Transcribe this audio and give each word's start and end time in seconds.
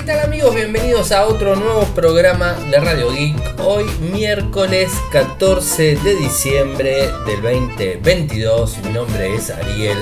¿Qué 0.00 0.06
tal 0.06 0.20
amigos? 0.20 0.54
Bienvenidos 0.54 1.12
a 1.12 1.26
otro 1.26 1.56
nuevo 1.56 1.84
programa 1.94 2.54
de 2.70 2.80
Radio 2.80 3.12
Geek. 3.12 3.36
Hoy 3.62 3.84
miércoles 4.00 4.90
14 5.12 5.96
de 5.96 6.14
diciembre 6.14 7.10
del 7.26 7.42
2022. 7.42 8.78
Mi 8.78 8.92
nombre 8.94 9.34
es 9.34 9.50
Ariel, 9.50 9.98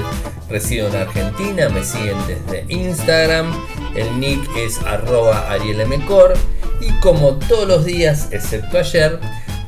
resido 0.49 0.87
en 0.87 0.95
Argentina, 0.95 1.69
me 1.69 1.83
siguen 1.83 2.17
desde 2.29 2.65
Instagram. 2.73 3.53
El 3.97 4.21
nick 4.21 4.49
es 4.57 4.79
arroba 4.83 5.51
arielmcor. 5.51 6.35
Y 6.81 6.93
como 7.01 7.33
todos 7.35 7.67
los 7.67 7.85
días, 7.85 8.29
excepto 8.31 8.79
ayer, 8.79 9.19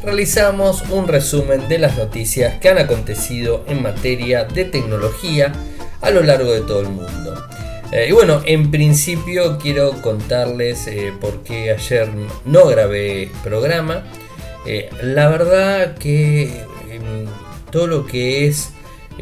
realizamos 0.00 0.82
un 0.90 1.08
resumen 1.08 1.66
de 1.68 1.80
las 1.80 1.98
noticias 1.98 2.60
que 2.60 2.68
han 2.68 2.78
acontecido 2.78 3.64
en 3.66 3.82
materia 3.82 4.44
de 4.44 4.64
tecnología 4.64 5.50
a 6.00 6.10
lo 6.10 6.22
largo 6.22 6.52
de 6.52 6.60
todo 6.60 6.82
el 6.82 6.88
mundo. 6.90 7.34
Eh, 7.92 8.06
y 8.08 8.12
bueno, 8.12 8.40
en 8.46 8.70
principio 8.70 9.58
quiero 9.58 10.00
contarles 10.00 10.86
eh, 10.86 11.12
por 11.20 11.42
qué 11.42 11.72
ayer 11.72 12.08
no 12.44 12.66
grabé 12.66 13.30
programa. 13.42 14.04
Eh, 14.64 14.90
la 15.02 15.28
verdad 15.28 15.96
que 15.96 16.52
todo 17.72 17.86
lo 17.86 18.06
que 18.06 18.46
es 18.46 18.70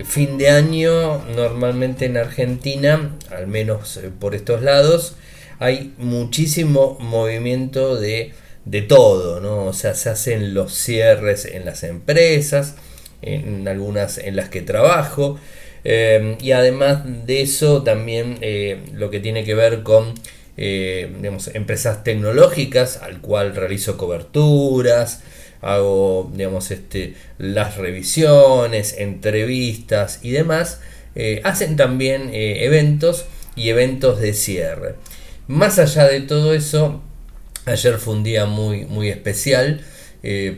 fin 0.05 0.37
de 0.37 0.51
año, 0.51 1.25
normalmente 1.35 2.05
en 2.07 2.19
Argentina, 2.19 3.17
al 3.31 3.47
menos 3.47 4.01
por 4.21 4.35
estos 4.35 4.63
lados, 4.63 5.17
hay 5.59 5.95
muchísimo 5.99 6.99
movimiento 7.01 7.97
de, 7.97 8.33
de 8.65 8.83
todo, 8.83 9.41
¿no? 9.41 9.65
O 9.65 9.73
sea, 9.73 9.95
se 9.95 10.11
hacen 10.11 10.55
los 10.55 10.75
cierres 10.75 11.47
en 11.47 11.65
las 11.65 11.83
empresas, 11.85 12.77
en 13.23 13.67
algunas 13.67 14.19
en 14.19 14.37
las 14.37 14.51
que 14.51 14.61
trabajo. 14.63 15.39
Em, 15.85 16.37
y 16.41 16.53
además 16.53 17.03
de 17.27 17.43
eso, 17.43 17.83
también 17.83 18.39
eh, 18.41 18.81
lo 18.95 19.11
que 19.11 19.21
tiene 19.21 19.45
que 19.45 19.55
ver 19.55 19.83
con 19.83 20.15
eh, 20.57 21.11
empresas 21.55 22.05
tecnológicas, 22.05 22.99
al 22.99 23.21
cual 23.21 23.55
realizo 23.55 23.97
coberturas, 23.97 25.23
hago 25.61 26.31
digamos, 26.35 26.71
este, 26.71 27.15
las 27.39 27.77
revisiones, 27.77 28.97
entrevistas 28.99 30.21
y 30.23 30.31
demás, 30.31 30.81
eh, 31.15 31.41
hacen 31.45 31.77
también 31.77 32.31
eventos 32.33 33.27
y 33.57 33.71
eventos 33.71 34.21
de 34.21 34.35
cierre. 34.35 34.95
Más 35.47 35.79
allá 35.79 36.07
de 36.07 36.21
todo 36.21 36.55
eso, 36.55 37.03
ayer 37.65 37.99
fue 37.99 38.15
un 38.15 38.25
día 38.25 38.47
muy, 38.47 38.85
muy 38.85 39.09
especial. 39.09 39.85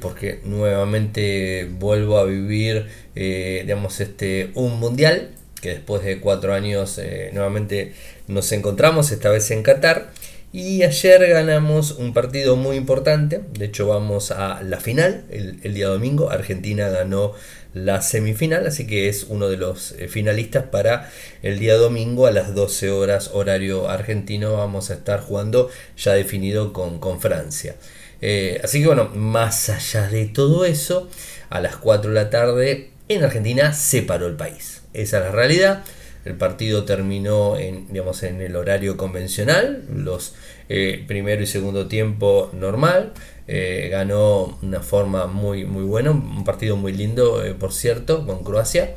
Porque 0.00 0.40
nuevamente 0.44 1.68
vuelvo 1.78 2.18
a 2.18 2.24
vivir 2.24 2.86
eh, 3.22 3.60
digamos 3.64 4.00
este 4.00 4.50
un 4.54 4.80
mundial 4.80 5.28
que 5.60 5.68
después 5.68 6.02
de 6.02 6.20
cuatro 6.20 6.54
años 6.54 6.96
eh, 6.96 7.28
nuevamente 7.34 7.92
nos 8.28 8.50
encontramos 8.52 9.12
esta 9.12 9.28
vez 9.28 9.50
en 9.50 9.62
Qatar. 9.62 10.10
Y 10.52 10.82
ayer 10.82 11.28
ganamos 11.28 11.92
un 11.92 12.14
partido 12.14 12.56
muy 12.56 12.76
importante. 12.76 13.42
De 13.52 13.66
hecho 13.66 13.86
vamos 13.86 14.30
a 14.30 14.62
la 14.62 14.80
final. 14.80 15.26
El, 15.30 15.74
día 15.74 15.88
domingo 15.88 16.30
Argentina 16.30 16.88
ganó 16.88 17.34
la 17.74 18.00
semifinal. 18.00 18.66
Así 18.66 18.86
que 18.86 19.10
es 19.10 19.26
uno 19.28 19.50
de 19.50 19.58
los 19.58 19.94
finalistas 20.08 20.64
para 20.64 21.10
el 21.42 21.58
día 21.58 21.76
domingo 21.76 22.26
a 22.26 22.32
las 22.32 22.54
12 22.54 22.90
horas 22.90 23.30
horario 23.34 23.90
argentino. 23.90 24.54
Vamos 24.54 24.90
a 24.90 24.94
estar 24.94 25.20
jugando 25.20 25.68
ya 25.96 26.14
definido 26.14 26.72
con, 26.72 26.98
con 26.98 27.20
Francia. 27.20 27.76
Eh, 28.22 28.60
así 28.62 28.80
que 28.80 28.86
bueno, 28.86 29.10
más 29.14 29.68
allá 29.68 30.08
de 30.08 30.26
todo 30.26 30.64
eso, 30.64 31.08
a 31.48 31.60
las 31.60 31.76
4 31.76 32.10
de 32.10 32.14
la 32.14 32.30
tarde 32.30 32.89
en 33.14 33.24
Argentina 33.24 33.72
se 33.72 34.02
paró 34.02 34.26
el 34.26 34.36
país. 34.36 34.82
Esa 34.92 35.18
es 35.18 35.24
la 35.24 35.30
realidad. 35.30 35.84
El 36.24 36.34
partido 36.34 36.84
terminó 36.84 37.56
en, 37.58 37.88
digamos, 37.88 38.22
en 38.22 38.40
el 38.42 38.56
horario 38.56 38.96
convencional, 38.96 39.84
los 39.94 40.34
eh, 40.68 41.04
primero 41.06 41.42
y 41.42 41.46
segundo 41.46 41.86
tiempo 41.86 42.50
normal. 42.52 43.12
Eh, 43.48 43.88
ganó 43.90 44.58
una 44.62 44.80
forma 44.80 45.26
muy, 45.26 45.64
muy 45.64 45.84
buena, 45.84 46.10
un 46.10 46.44
partido 46.44 46.76
muy 46.76 46.92
lindo, 46.92 47.42
por 47.58 47.72
cierto, 47.72 48.26
con 48.26 48.44
Croacia, 48.44 48.94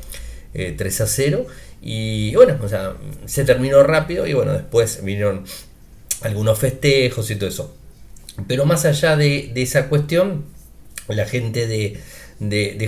3 0.54 1.02
a 1.02 1.08
0. 1.08 1.46
Y 1.82 2.36
bueno, 2.36 2.58
o 2.64 2.70
sea, 2.70 2.96
se 3.26 3.44
terminó 3.44 3.84
rápido 3.84 4.26
y 4.28 4.34
bueno, 4.34 4.54
después 4.54 5.04
vinieron 5.04 5.44
algunos 6.22 6.58
festejos 6.58 7.30
y 7.30 7.36
todo 7.36 7.50
eso. 7.50 7.76
Pero 8.48 8.66
más 8.66 8.86
allá 8.86 9.16
de, 9.16 9.52
esa 9.56 9.90
cuestión, 9.90 10.46
la 11.08 11.26
gente 11.26 11.68
de, 11.68 12.00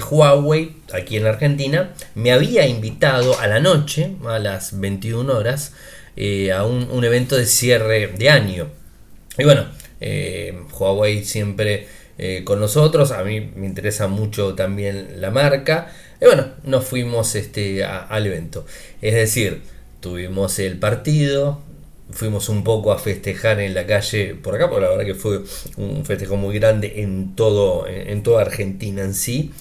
Huawei, 0.10 0.76
aquí 0.94 1.18
en 1.18 1.26
Argentina, 1.26 1.94
me 2.16 2.32
había 2.32 2.68
invitado 2.68 3.40
a 3.40 3.48
la 3.48 3.60
noche, 3.60 4.16
a 4.26 4.40
las 4.40 4.80
21 4.80 5.32
horas, 5.34 5.74
eh, 6.16 6.52
a 6.52 6.66
un, 6.66 7.04
evento 7.04 7.36
de 7.36 7.46
cierre 7.46 8.08
de 8.08 8.30
año. 8.30 8.70
Y 9.38 9.44
bueno, 9.44 9.66
eh, 10.00 10.58
Huawei 10.78 11.24
siempre 11.24 11.88
eh, 12.18 12.44
con 12.46 12.60
nosotros, 12.60 13.12
a 13.12 13.24
mí 13.24 13.52
me 13.56 13.66
interesa 13.66 14.08
mucho 14.08 14.56
también 14.56 15.22
la 15.22 15.32
marca. 15.32 15.92
Y 16.22 16.26
bueno, 16.26 16.48
nos 16.64 16.86
fuimos 16.86 17.36
este, 17.36 17.84
al 17.84 18.26
evento. 18.26 18.66
Es 19.02 19.16
decir, 19.16 19.62
tuvimos 20.00 20.60
el 20.60 20.78
partido, 20.78 21.62
fuimos 22.12 22.50
un 22.50 22.64
poco 22.64 22.92
a 22.92 23.00
festejar 23.00 23.60
en 23.60 23.74
la 23.74 23.86
calle 23.86 24.36
por 24.36 24.56
acá, 24.56 24.70
porque 24.70 24.84
la 24.84 24.90
verdad 24.90 25.06
que 25.06 25.16
fue 25.16 25.42
un 25.78 26.06
festejo 26.06 26.38
muy 26.38 26.58
grande 26.58 27.02
en 27.02 27.36
todo, 27.36 27.88
en, 27.88 28.24
toda 28.24 28.42
Argentina 28.42 29.02
en 29.02 29.14
sí. 29.14 29.52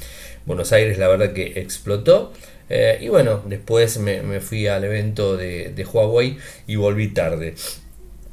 Buenos 0.47 0.73
Aires 0.73 0.99
la 0.99 1.09
verdad 1.09 1.33
que 1.33 1.59
explotó. 1.61 2.33
Eh, 2.71 2.99
y 3.03 3.09
bueno, 3.09 3.43
después 3.47 3.99
me, 3.99 4.41
fui 4.41 4.67
al 4.67 4.85
evento 4.85 5.37
de, 5.37 5.87
Huawei 5.91 6.39
y 6.67 6.77
volví 6.77 7.09
tarde. 7.09 7.55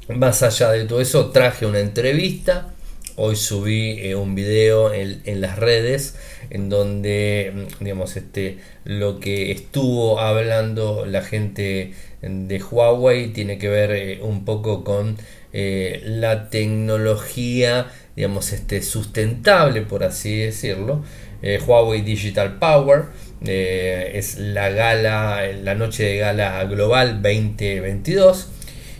Más 0.08 0.42
allá 0.42 0.72
de 0.72 0.84
todo 0.84 1.00
eso, 1.00 1.30
traje 1.30 1.66
una 1.66 1.80
entrevista. 1.80 2.68
Hoy 3.16 3.36
subí 3.36 3.98
eh, 4.00 4.14
un 4.14 4.34
video 4.34 4.92
en, 4.92 5.20
en, 5.26 5.40
las 5.42 5.58
redes 5.58 6.16
en 6.48 6.70
donde, 6.70 7.66
digamos, 7.80 8.16
este, 8.16 8.58
lo 8.84 9.20
que 9.20 9.52
estuvo 9.52 10.18
hablando 10.18 11.04
la 11.06 11.22
gente 11.22 11.92
de 12.22 12.62
Huawei 12.62 13.32
tiene 13.32 13.58
que 13.58 13.68
ver 13.68 13.90
eh, 13.90 14.20
un 14.22 14.44
poco 14.44 14.84
con 14.84 15.16
eh, 15.52 16.00
la 16.04 16.48
tecnología, 16.50 17.88
digamos, 18.14 18.52
este, 18.52 18.80
sustentable, 18.82 19.82
por 19.82 20.04
así 20.04 20.38
decirlo. 20.38 21.04
Eh, 21.42 21.60
Huawei 21.66 22.02
Digital 22.02 22.58
Power 22.58 23.06
es 23.44 24.38
la 24.38 24.70
gala, 24.70 25.44
la 25.60 25.74
noche 25.74 26.04
de 26.04 26.18
gala 26.18 26.62
global 26.64 27.20
2022. 27.22 28.48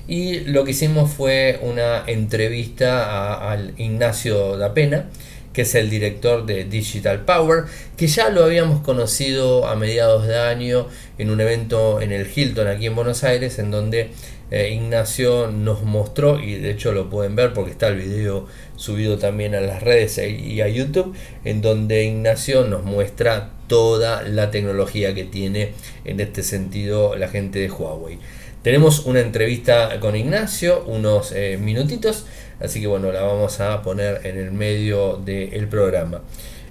Y 0.08 0.40
lo 0.40 0.64
que 0.64 0.72
hicimos 0.72 1.12
fue 1.12 1.60
una 1.62 2.02
entrevista 2.08 3.48
al 3.48 3.74
Ignacio 3.78 4.56
da 4.56 4.74
Pena, 4.74 5.06
que 5.52 5.62
es 5.62 5.74
el 5.74 5.90
director 5.90 6.46
de 6.46 6.64
Digital 6.64 7.24
Power, 7.24 7.64
que 7.96 8.06
ya 8.06 8.30
lo 8.30 8.44
habíamos 8.44 8.80
conocido 8.82 9.66
a 9.66 9.76
mediados 9.76 10.26
de 10.26 10.38
año 10.38 10.86
en 11.18 11.30
un 11.30 11.40
evento 11.40 12.00
en 12.00 12.12
el 12.12 12.26
Hilton 12.34 12.68
aquí 12.68 12.86
en 12.86 12.94
Buenos 12.94 13.24
Aires, 13.24 13.58
en 13.58 13.70
donde 13.70 14.10
eh, 14.50 14.70
Ignacio 14.74 15.50
nos 15.50 15.82
mostró, 15.82 16.38
y 16.38 16.56
de 16.56 16.70
hecho 16.70 16.92
lo 16.92 17.08
pueden 17.08 17.34
ver 17.36 17.54
porque 17.54 17.70
está 17.70 17.88
el 17.88 17.96
video 17.96 18.46
subido 18.76 19.18
también 19.18 19.54
a 19.54 19.60
las 19.60 19.82
redes 19.82 20.18
y 20.18 20.60
a 20.60 20.68
YouTube, 20.68 21.14
en 21.44 21.62
donde 21.62 22.04
Ignacio 22.04 22.64
nos 22.64 22.84
muestra 22.84 23.50
toda 23.66 24.22
la 24.22 24.50
tecnología 24.50 25.14
que 25.14 25.24
tiene 25.24 25.72
en 26.04 26.20
este 26.20 26.42
sentido 26.42 27.16
la 27.16 27.28
gente 27.28 27.60
de 27.60 27.70
Huawei. 27.70 28.18
Tenemos 28.62 29.06
una 29.06 29.20
entrevista 29.20 29.98
con 29.98 30.14
Ignacio, 30.14 30.84
unos 30.86 31.32
eh, 31.32 31.58
minutitos, 31.60 32.26
así 32.62 32.80
que 32.80 32.86
bueno, 32.86 33.12
la 33.12 33.22
vamos 33.22 33.60
a 33.60 33.82
poner 33.82 34.20
en 34.24 34.38
el 34.38 34.52
medio 34.52 35.16
del 35.16 35.68
programa. 35.68 36.22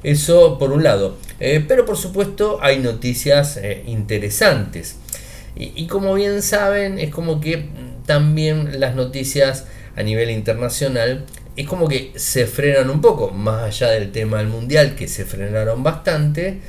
Eso 0.03 0.57
por 0.57 0.71
un 0.71 0.83
lado, 0.83 1.17
eh, 1.39 1.63
pero 1.67 1.85
por 1.85 1.97
supuesto 1.97 2.59
hay 2.61 2.79
noticias 2.79 3.57
eh, 3.57 3.83
interesantes. 3.85 4.97
Y, 5.53 5.87
como 5.87 6.13
bien 6.13 6.41
saben, 6.41 6.97
es 6.97 7.09
como 7.09 7.41
que 7.41 7.65
también 8.05 8.79
las 8.79 8.95
noticias 8.95 9.65
a 9.97 10.01
nivel 10.01 10.31
internacional 10.31 11.25
es 11.57 11.67
como 11.67 11.89
que 11.89 12.13
se 12.15 12.47
frenan 12.47 12.89
un 12.89 13.01
poco, 13.01 13.31
más 13.31 13.63
allá 13.63 13.91
del 13.91 14.13
tema 14.13 14.37
del 14.37 14.47
mundial, 14.47 14.95
que 14.95 15.09
se 15.09 15.25
frenaron 15.25 15.83
bastante, 15.83 16.61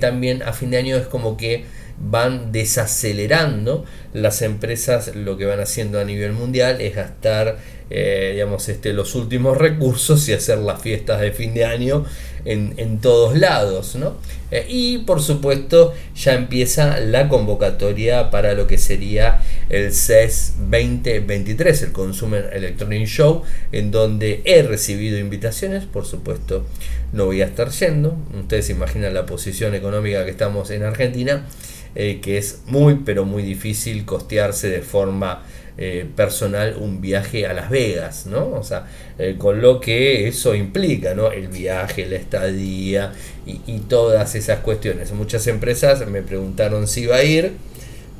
también 0.00 0.42
a 0.44 0.52
fin 0.52 0.70
de 0.70 0.76
año 0.78 0.96
es 0.96 1.08
como 1.08 1.36
que 1.36 1.64
van 1.98 2.52
desacelerando 2.52 3.84
las 4.12 4.42
empresas 4.42 5.14
lo 5.14 5.36
que 5.36 5.46
van 5.46 5.60
haciendo 5.60 6.00
a 6.00 6.04
nivel 6.04 6.32
mundial 6.32 6.80
es 6.80 6.96
gastar 6.96 7.58
eh, 7.94 8.30
digamos 8.32 8.70
este, 8.70 8.94
los 8.94 9.14
últimos 9.14 9.58
recursos 9.58 10.26
y 10.26 10.32
hacer 10.32 10.56
las 10.58 10.80
fiestas 10.80 11.20
de 11.20 11.30
fin 11.30 11.52
de 11.52 11.66
año 11.66 12.06
en, 12.46 12.98
todos 13.00 13.36
lados 13.36 13.96
¿no? 13.96 14.16
Eh, 14.50 14.64
y 14.66 14.98
por 14.98 15.20
supuesto 15.20 15.92
ya 16.16 16.32
empieza 16.32 16.98
la 17.00 17.28
convocatoria 17.28 18.30
para 18.30 18.54
lo 18.54 18.66
que 18.66 18.78
sería 18.78 19.42
el 19.68 19.92
CES 19.92 20.54
2023 20.58 21.82
el 21.82 21.92
Consumer 21.92 22.50
Electronic 22.54 23.06
Show 23.06 23.42
en 23.72 23.90
donde 23.90 24.40
he 24.46 24.62
recibido 24.62 25.18
invitaciones 25.18 25.84
por 25.84 26.06
supuesto 26.06 26.64
no 27.12 27.26
voy 27.26 27.42
a 27.42 27.46
estar 27.46 27.68
yendo 27.68 28.16
ustedes 28.40 28.70
imaginan 28.70 29.12
la 29.12 29.26
posición 29.26 29.74
económica 29.74 30.24
que 30.24 30.30
estamos 30.30 30.70
en 30.70 30.82
Argentina 30.82 31.46
eh, 31.94 32.20
que 32.22 32.38
es 32.38 32.62
muy 32.66 33.00
pero 33.04 33.26
muy 33.26 33.42
difícil 33.42 34.06
costearse 34.06 34.70
de 34.70 34.80
forma 34.80 35.42
eh, 35.78 36.06
personal 36.14 36.76
un 36.78 37.00
viaje 37.00 37.46
a 37.46 37.54
Las 37.54 37.70
Vegas, 37.70 38.26
¿no? 38.26 38.50
O 38.50 38.62
sea, 38.62 38.86
eh, 39.18 39.36
con 39.38 39.62
lo 39.62 39.80
que 39.80 40.28
eso 40.28 40.54
implica, 40.54 41.14
¿no? 41.14 41.32
El 41.32 41.48
viaje, 41.48 42.04
la 42.06 42.16
estadía 42.16 43.12
y, 43.46 43.78
todas 43.88 44.34
esas 44.34 44.60
cuestiones. 44.60 45.12
Muchas 45.12 45.46
empresas 45.46 46.06
me 46.06 46.20
preguntaron 46.20 46.86
si 46.86 47.04
iba 47.04 47.16
a 47.16 47.24
ir, 47.24 47.52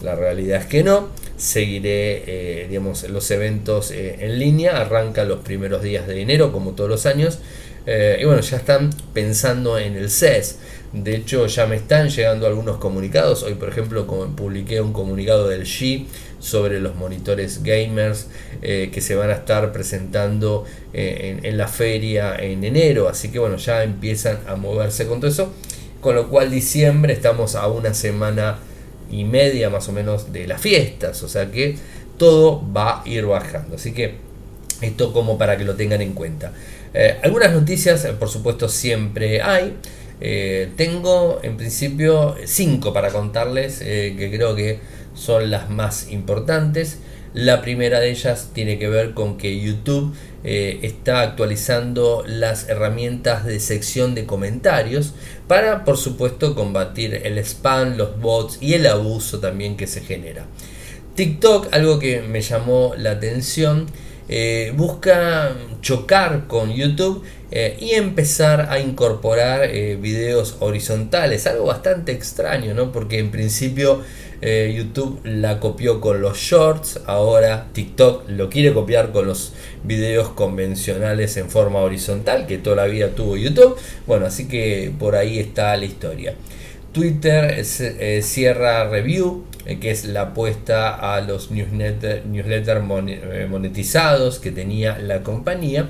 la 0.03 0.15
realidad 0.15 0.63
es 0.63 0.67
que 0.67 0.83
no. 0.83 1.11
Seguiré, 1.37 2.23
eh, 2.27 2.67
digamos, 2.71 3.07
los 3.11 3.31
eventos 3.31 3.91
en 3.91 4.39
línea, 4.39 4.81
arranca 4.81 5.25
los 5.25 5.41
primeros 5.41 5.83
días 5.83 6.07
de 6.07 6.23
enero, 6.23 6.53
como 6.53 6.71
todos 6.73 6.89
los 6.89 7.05
años. 7.05 7.39
y 7.87 8.25
bueno, 8.25 8.41
ya 8.41 8.57
están 8.57 8.91
pensando 9.13 9.79
en 9.79 9.97
el 9.97 10.09
CES. 10.09 10.59
De 10.93 11.17
hecho, 11.17 11.47
ya 11.47 11.67
me 11.67 11.77
están 11.77 12.11
llegando 12.11 12.47
algunos 12.47 12.77
comunicados. 12.77 13.43
Hoy, 13.43 13.55
por 13.55 13.69
ejemplo, 13.69 14.07
publiqué 14.37 14.81
un 14.81 14.93
comunicado 14.93 15.49
del 15.49 15.65
G 15.65 16.07
sobre 16.43 16.81
los 16.81 16.97
monitores 16.97 17.63
gamers 17.63 18.27
eh, 18.63 18.91
que 18.93 19.01
se 19.01 19.15
van 19.15 19.31
a 19.31 19.35
estar 19.35 19.73
presentando 19.73 20.65
eh, 20.93 21.39
en, 21.41 21.57
la 21.57 21.69
feria 21.69 22.37
en 22.37 22.65
enero. 22.65 23.09
Así 23.09 23.31
que 23.31 23.39
bueno, 23.39 23.57
ya 23.57 23.85
empiezan 23.85 24.41
a 24.47 24.57
moverse 24.57 25.07
con 25.07 25.21
todo 25.21 25.31
eso. 25.31 25.53
Con 26.01 26.17
lo 26.17 26.29
cual 26.29 26.51
diciembre 26.51 27.13
estamos 27.13 27.55
a 27.55 27.69
una 27.69 27.95
semana 27.95 28.59
y 29.09 29.23
media 29.25 29.71
más 29.71 29.89
o 29.89 29.93
menos 29.93 30.33
de 30.33 30.49
las 30.49 30.61
fiestas. 30.61 31.23
O 31.23 31.29
sea 31.29 31.51
que 31.53 31.77
todo 32.19 32.61
va 32.73 33.03
a 33.03 33.09
ir 33.09 33.25
bajando. 33.25 33.77
Así 33.77 33.93
que 33.93 34.17
esto 34.81 35.13
como 35.13 35.39
para 35.39 35.57
que 35.57 35.65
lo 35.65 35.77
tengan 35.77 36.03
en 36.03 36.13
cuenta. 36.13 36.53
Eh, 36.93 37.19
algunas 37.23 37.53
noticias, 37.53 38.05
por 38.19 38.29
supuesto, 38.29 38.69
siempre 38.69 39.41
hay. 39.43 39.77
tengo 40.77 41.39
en 41.43 41.57
principio 41.57 42.35
cinco 42.45 42.93
para 42.93 43.11
contarles 43.11 43.79
que 43.79 44.31
creo 44.33 44.55
que 44.55 44.79
son 45.15 45.51
las 45.51 45.71
más 45.71 46.11
importantes. 46.11 46.99
La 47.35 47.63
primera 47.63 48.01
de 48.01 48.11
ellas 48.11 48.51
tiene 48.53 48.79
que 48.79 48.89
ver 48.89 49.15
con 49.15 49.39
que 49.39 49.59
YouTube 49.59 50.15
eh, 50.45 50.81
está 50.83 51.23
actualizando 51.23 52.25
las 52.27 52.69
herramientas 52.69 53.47
de 53.47 53.59
sección 53.59 54.15
de 54.15 54.27
comentarios 54.27 55.15
para, 55.49 55.85
por 55.85 55.97
supuesto, 55.97 56.55
combatir 56.55 57.23
el 57.25 57.39
spam, 57.39 57.97
los 57.97 58.21
bots 58.21 58.59
y 58.61 58.75
el 58.75 58.87
abuso 58.87 59.39
también 59.39 59.79
que 59.79 59.87
se 59.87 60.03
genera. 60.03 60.45
TikTok, 61.15 61.69
algo 61.73 61.99
que 61.99 62.21
me 62.21 62.43
llamó 62.43 62.95
la 62.99 63.13
atención, 63.13 63.87
eh, 64.29 64.73
busca 64.77 65.55
chocar 65.81 66.47
con 66.49 66.73
YouTube 66.73 67.23
eh, 67.51 67.77
y 67.81 67.93
empezar 67.93 68.69
a 68.71 68.79
incorporar 68.79 69.71
videos 69.71 70.57
horizontales, 70.61 71.47
algo 71.47 71.67
bastante 71.67 72.13
extraño, 72.13 72.75
¿no? 72.75 72.93
Porque 72.93 73.19
en 73.19 73.31
principio 73.31 74.03
eh, 74.45 74.75
YouTube 74.77 75.21
la 75.23 75.61
copió 75.61 76.01
con 76.01 76.21
los 76.21 76.37
shorts, 76.37 77.01
ahora 77.07 77.69
TikTok 77.73 78.29
lo 78.29 78.51
quiere 78.51 78.73
copiar 78.73 79.13
con 79.13 79.29
los 79.29 79.53
videos 79.85 80.31
convencionales 80.31 81.37
en 81.37 81.49
forma 81.49 81.79
horizontal 81.79 82.49
que 82.49 82.59
toda 82.59 82.75
la 82.75 82.87
vida 82.87 83.11
tuvo 83.11 83.37
YouTube. 83.37 83.77
Bueno, 84.05 84.27
así 84.27 84.49
que 84.49 84.93
por 84.99 85.15
ahí 85.15 85.39
está 85.39 85.77
la 85.77 85.85
historia. 85.85 86.35
Twitter 86.91 87.55
eh, 87.57 88.21
cierra 88.23 88.89
review, 88.89 89.45
eh, 89.65 89.79
que 89.79 89.93
es 89.93 90.07
la 90.07 90.23
apuesta 90.23 91.15
a 91.15 91.21
los 91.21 91.53
newsletters 91.53 92.27
newsletter 92.27 92.81
monetizados 92.81 94.41
que 94.41 94.51
tenía 94.51 94.99
la 94.99 95.23
compañía. 95.23 95.89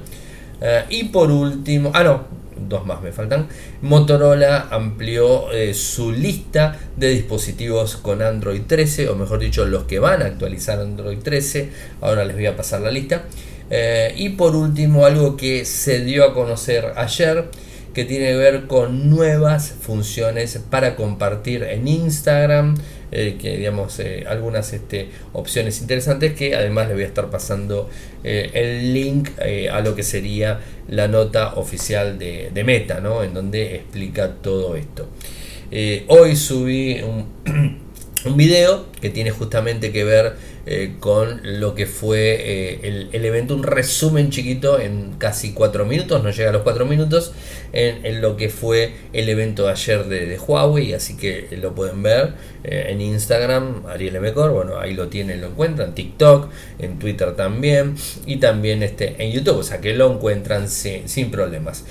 y 0.90 1.04
por 1.04 1.30
último, 1.30 1.90
ah 1.94 2.04
no, 2.04 2.26
dos 2.68 2.86
más 2.86 3.02
me 3.02 3.12
faltan, 3.12 3.48
Motorola 3.80 4.68
amplió 4.70 5.50
eh, 5.52 5.74
su 5.74 6.12
lista 6.12 6.78
de 6.96 7.08
dispositivos 7.10 7.96
con 7.96 8.22
Android 8.22 8.62
13, 8.66 9.08
o 9.08 9.16
mejor 9.16 9.38
dicho, 9.38 9.64
los 9.64 9.84
que 9.84 9.98
van 9.98 10.22
a 10.22 10.26
actualizar 10.26 10.80
Android 10.80 11.18
13. 11.18 11.70
Ahora 12.00 12.24
les 12.24 12.36
voy 12.36 12.46
a 12.46 12.56
pasar 12.56 12.80
la 12.80 12.90
lista. 12.90 13.24
Eh, 13.70 14.12
y 14.16 14.30
por 14.30 14.54
último, 14.54 15.06
algo 15.06 15.36
que 15.36 15.64
se 15.64 16.04
dio 16.04 16.24
a 16.24 16.34
conocer 16.34 16.92
ayer, 16.96 17.46
que 17.94 18.04
tiene 18.04 18.26
que 18.26 18.36
ver 18.36 18.66
con 18.66 19.10
nuevas 19.10 19.74
funciones 19.80 20.58
para 20.70 20.96
compartir 20.96 21.62
en 21.62 21.88
Instagram, 21.88 22.76
eh, 23.14 23.36
que 23.38 23.58
digamos 23.58 24.00
eh, 24.00 24.24
algunas 24.26 24.72
este, 24.72 25.10
opciones 25.34 25.82
interesantes 25.82 26.32
que 26.32 26.56
además 26.56 26.88
le 26.88 26.94
voy 26.94 27.02
a 27.02 27.06
estar 27.06 27.28
pasando 27.28 27.90
eh, 28.24 28.50
el 28.54 28.94
link 28.94 29.28
a 29.70 29.80
lo 29.82 29.94
que 29.94 30.02
sería 30.02 30.60
la 30.88 31.08
nota 31.08 31.56
oficial 31.56 32.18
de, 32.18 32.50
de 32.54 32.64
Meta, 32.64 33.00
¿no? 33.00 33.22
en 33.22 33.34
donde 33.34 33.76
explica 33.76 34.36
todo 34.36 34.76
esto. 34.76 35.08
hoy 36.08 36.36
subí 36.36 37.02
un, 37.02 37.26
un 38.24 38.36
video 38.38 38.86
que 39.02 39.10
tiene 39.10 39.30
justamente 39.30 39.92
que 39.92 40.04
ver 40.04 40.32
eh, 40.64 40.94
con 41.00 41.40
lo 41.42 41.74
que 41.74 41.86
fue 41.86 42.36
eh, 42.38 43.08
el, 43.12 43.24
evento, 43.24 43.56
un 43.56 43.64
resumen 43.64 44.30
chiquito 44.30 44.78
en 44.78 45.14
casi 45.18 45.52
4 45.52 45.84
minutos, 45.84 46.22
no 46.22 46.30
llega 46.30 46.50
a 46.50 46.52
los 46.52 46.62
4 46.62 46.86
minutos, 46.86 47.32
en, 47.72 48.20
lo 48.20 48.36
que 48.36 48.48
fue 48.48 48.92
el 49.12 49.28
evento 49.28 49.64
de 49.64 49.72
ayer 49.72 50.04
de, 50.04 50.38
Huawei, 50.38 50.92
así 50.92 51.16
que 51.16 51.48
lo 51.60 51.74
pueden 51.74 52.02
ver 52.02 52.34
eh, 52.62 52.86
en 52.90 53.00
Instagram, 53.00 53.86
Ariel 53.86 54.20
Mecor, 54.20 54.52
bueno, 54.52 54.78
ahí 54.78 54.94
lo 54.94 55.08
tienen, 55.08 55.40
lo 55.40 55.48
encuentran, 55.48 55.96
TikTok, 55.96 56.48
en 56.78 56.98
Twitter 57.00 57.34
también, 57.34 57.96
y 58.26 58.36
también 58.36 58.84
este, 58.84 59.16
en 59.18 59.32
YouTube, 59.32 59.58
o 59.58 59.62
sea 59.64 59.80
que 59.80 59.94
lo 59.94 60.12
encuentran 60.12 60.68
sin, 60.68 61.08
sin 61.08 61.32
problemas. 61.32 61.84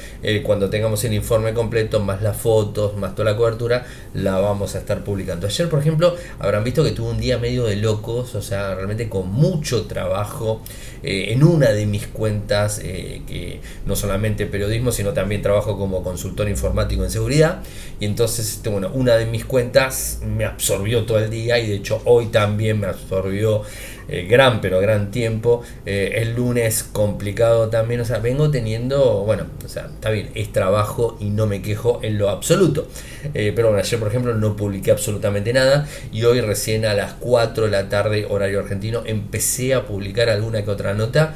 cuando 0.43 0.69
tengamos 0.69 1.03
el 1.03 1.13
informe 1.13 1.53
completo, 1.53 1.99
más 1.99 2.21
las 2.21 2.37
fotos, 2.37 2.95
más 2.95 3.15
toda 3.15 3.31
la 3.31 3.37
cobertura, 3.37 3.85
la 4.13 4.37
vamos 4.39 4.75
a 4.75 4.79
estar 4.79 5.03
publicando. 5.03 5.47
Ayer, 5.47 5.67
por 5.67 5.79
ejemplo, 5.79 6.15
habrán 6.39 6.63
visto 6.63 6.83
que 6.83 6.91
tuvo 6.91 7.09
un 7.09 7.19
día 7.19 7.37
medio 7.37 7.65
de 7.65 7.75
locos, 7.75 8.35
o 8.35 8.41
sea, 8.41 8.60
realmente 8.75 9.09
con 9.09 9.31
mucho 9.31 9.85
trabajo 9.85 10.61
eh, 11.03 11.33
en 11.33 11.43
una 11.43 11.71
de 11.71 11.85
mis 11.85 12.07
cuentas, 12.07 12.79
eh, 12.83 13.23
que 13.27 13.59
no 13.85 13.95
solamente 13.95 14.45
periodismo, 14.45 14.91
sino 14.91 15.13
también 15.13 15.41
trabajo 15.41 15.77
como 15.77 16.03
consultor 16.03 16.47
informático 16.47 17.03
en 17.03 17.09
seguridad. 17.09 17.63
Y 17.99 18.05
entonces, 18.05 18.49
este, 18.49 18.69
bueno, 18.69 18.91
una 18.93 19.15
de 19.15 19.25
mis 19.25 19.45
cuentas 19.45 20.19
me 20.25 20.45
absorbió 20.45 21.05
todo 21.05 21.19
el 21.19 21.29
día 21.29 21.59
y 21.59 21.67
de 21.67 21.75
hecho 21.75 22.01
hoy 22.05 22.27
también 22.27 22.79
me 22.79 22.87
absorbió 22.87 23.63
eh, 24.07 24.25
gran, 24.29 24.61
pero 24.61 24.79
gran 24.79 25.11
tiempo. 25.11 25.63
Eh, 25.85 26.13
el 26.17 26.35
lunes 26.35 26.83
complicado 26.83 27.69
también, 27.69 28.01
o 28.01 28.05
sea, 28.05 28.19
vengo 28.19 28.51
teniendo, 28.51 29.23
bueno, 29.25 29.45
o 29.65 29.69
sea, 29.69 29.85
está 29.93 30.09
bien, 30.09 30.29
es 30.35 30.51
trabajo 30.51 31.17
y 31.19 31.29
no 31.29 31.47
me 31.47 31.61
quejo 31.61 31.99
en 32.03 32.17
lo 32.17 32.29
absoluto. 32.29 32.87
Eh, 33.33 33.53
pero 33.55 33.69
bueno, 33.69 33.83
ayer 33.83 33.99
por 33.99 34.09
ejemplo 34.09 34.33
no 34.33 34.55
publiqué 34.55 34.91
absolutamente 34.91 35.53
nada 35.53 35.87
y 36.11 36.23
hoy 36.23 36.41
recién 36.41 36.85
a 36.85 36.93
las 36.93 37.13
4 37.13 37.65
de 37.65 37.71
la 37.71 37.89
tarde, 37.89 38.25
horario 38.29 38.59
argentino, 38.59 39.03
empecé 39.05 39.73
a 39.73 39.85
publicar 39.85 40.29
alguna 40.29 40.63
que 40.63 40.71
otra 40.71 40.93
nota. 40.93 41.35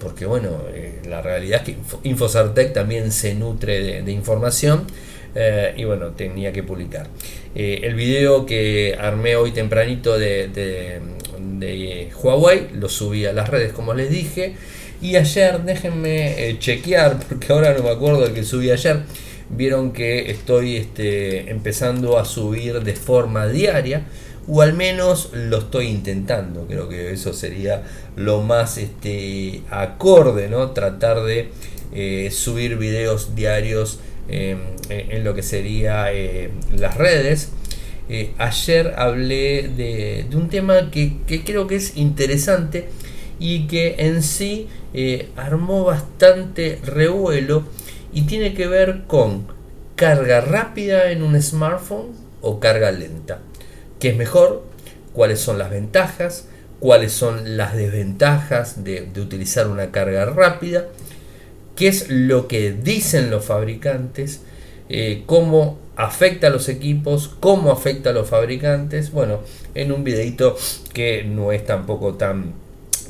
porque 0.00 0.26
bueno, 0.26 0.50
la 1.08 1.22
realidad 1.22 1.60
es 1.60 1.74
que 1.74 2.08
Infosartec 2.08 2.72
también 2.72 3.12
se 3.12 3.34
nutre 3.34 4.02
de, 4.02 4.12
información. 4.12 4.86
Y 5.76 5.84
bueno, 5.84 6.12
tenía 6.12 6.52
que 6.52 6.62
publicar. 6.62 7.08
el 7.54 7.94
video 7.94 8.46
que 8.46 8.96
armé 8.98 9.36
hoy 9.36 9.52
tempranito 9.52 10.18
de, 10.18 11.00
Huawei, 12.22 12.68
lo 12.74 12.88
subí 12.88 13.26
a 13.26 13.32
las 13.32 13.48
redes 13.48 13.72
como 13.72 13.94
les 13.94 14.10
dije. 14.10 14.56
Y 15.00 15.14
ayer, 15.14 15.62
déjenme 15.62 16.48
eh, 16.48 16.58
chequear, 16.58 17.18
porque 17.28 17.52
ahora 17.52 17.74
no 17.74 17.84
me 17.84 17.90
acuerdo 17.90 18.26
de 18.26 18.32
que 18.32 18.44
subí 18.44 18.70
ayer. 18.70 19.02
Vieron 19.50 19.92
que 19.92 20.30
estoy 20.30 20.76
este, 20.76 21.50
empezando 21.50 22.18
a 22.18 22.24
subir 22.24 22.82
de 22.82 22.94
forma 22.94 23.46
diaria, 23.46 24.06
o 24.46 24.60
al 24.60 24.74
menos 24.74 25.30
lo 25.32 25.58
estoy 25.58 25.86
intentando. 25.86 26.66
Creo 26.66 26.88
que 26.88 27.12
eso 27.12 27.32
sería 27.32 27.82
lo 28.16 28.42
más 28.42 28.76
este, 28.76 29.62
acorde, 29.70 30.48
¿no? 30.48 30.72
Tratar 30.72 31.22
de 31.22 31.50
eh, 31.94 32.30
subir 32.30 32.76
videos 32.76 33.34
diarios 33.34 34.00
en 34.28 35.24
lo 35.24 35.34
que 35.34 35.42
sería 35.42 36.12
eh, 36.12 36.50
las 36.76 36.96
redes. 36.96 37.50
Eh, 38.08 38.32
ayer 38.38 38.94
hablé 38.96 39.68
de, 39.68 40.26
un 40.34 40.48
tema 40.48 40.90
que, 40.90 41.18
creo 41.44 41.66
que 41.66 41.76
es 41.76 41.96
interesante 41.96 42.88
y 43.38 43.66
que 43.66 43.96
en 43.98 44.22
sí 44.22 44.68
eh, 44.94 45.28
armó 45.36 45.84
bastante 45.84 46.80
revuelo 46.82 47.64
y 48.12 48.22
tiene 48.22 48.54
que 48.54 48.66
ver 48.66 49.02
con 49.06 49.46
carga 49.94 50.40
rápida 50.40 51.10
en 51.10 51.22
un 51.22 51.40
smartphone 51.40 52.12
o 52.40 52.60
carga 52.60 52.90
lenta. 52.92 53.40
¿Qué 54.00 54.10
es 54.10 54.16
mejor? 54.16 54.64
¿Cuáles 55.12 55.40
son 55.40 55.58
las 55.58 55.70
ventajas? 55.70 56.46
¿Cuáles 56.80 57.12
son 57.12 57.56
las 57.56 57.76
desventajas 57.76 58.84
de, 58.84 59.02
de 59.12 59.20
utilizar 59.20 59.66
una 59.66 59.90
carga 59.90 60.24
rápida? 60.24 60.86
¿Qué 61.78 61.86
es 61.86 62.08
lo 62.08 62.48
que 62.48 62.72
dicen 62.72 63.30
los 63.30 63.44
fabricantes? 63.44 64.40
Eh, 64.88 65.22
cómo 65.26 65.78
afecta 65.94 66.48
a 66.48 66.50
los 66.50 66.68
equipos, 66.68 67.30
cómo 67.38 67.70
afecta 67.70 68.10
a 68.10 68.12
los 68.12 68.28
fabricantes. 68.28 69.12
Bueno, 69.12 69.42
en 69.76 69.92
un 69.92 70.02
videito 70.02 70.56
que 70.92 71.22
no 71.22 71.52
es 71.52 71.64
tampoco 71.64 72.14
tan, 72.14 72.54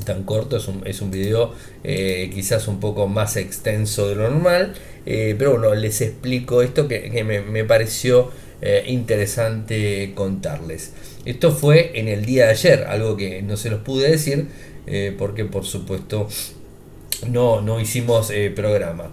tan 0.05 0.21
corto, 0.21 0.57
es 0.57 0.67
un, 0.67 0.85
es 0.85 1.01
un 1.01 1.09
video 1.09 1.55
eh, 1.83 2.29
quizás 2.31 2.67
un 2.67 2.79
poco 2.79 3.07
más 3.07 3.37
extenso 3.37 4.07
de 4.07 4.13
lo 4.13 4.29
normal, 4.29 4.75
eh, 5.07 5.33
pero 5.35 5.53
bueno, 5.53 5.73
les 5.73 5.99
explico 6.01 6.61
esto 6.61 6.87
que, 6.87 7.23
me, 7.23 7.63
pareció 7.63 8.29
interesante 8.85 10.11
contarles. 10.13 10.93
Esto 11.25 11.51
fue 11.51 11.99
en 11.99 12.07
el 12.07 12.23
día 12.23 12.45
de 12.45 12.51
ayer, 12.51 12.83
algo 12.83 13.17
que 13.17 13.41
no 13.41 13.57
se 13.57 13.71
los 13.71 13.81
pude 13.81 14.11
decir 14.11 14.47
porque 15.17 15.45
por 15.45 15.65
supuesto 15.65 16.27
no, 17.27 17.61
no 17.61 17.79
hicimos 17.79 18.29
eh, 18.31 18.51
programa. 18.55 19.11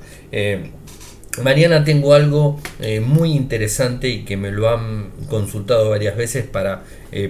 mañana 1.43 1.85
tengo 1.85 2.15
algo 2.15 2.61
muy 3.03 3.33
interesante 3.33 4.09
y 4.09 4.25
que 4.25 4.37
me 4.37 4.51
lo 4.51 4.71
han 4.71 5.11
consultado 5.29 5.91
varias 5.91 6.17
veces 6.17 6.47
para, 6.47 6.85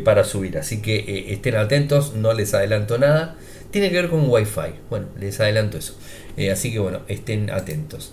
para 0.05 0.25
subir, 0.25 0.59
así 0.59 0.81
que 0.81 1.27
estén 1.33 1.57
atentos, 1.57 2.15
no 2.15 2.33
les 2.33 2.55
adelanto 2.55 2.99
nada. 2.99 3.37
Tiene 3.71 3.91
que 3.91 3.97
ver 3.97 4.09
con 4.09 4.29
Wi-Fi. 4.31 4.75
Bueno, 4.91 5.07
les 5.19 5.41
adelanto 5.41 5.77
eso. 5.77 5.97
así 6.53 6.73
que 6.73 6.79
bueno, 6.79 7.01
estén 7.09 7.51
atentos. 7.51 8.13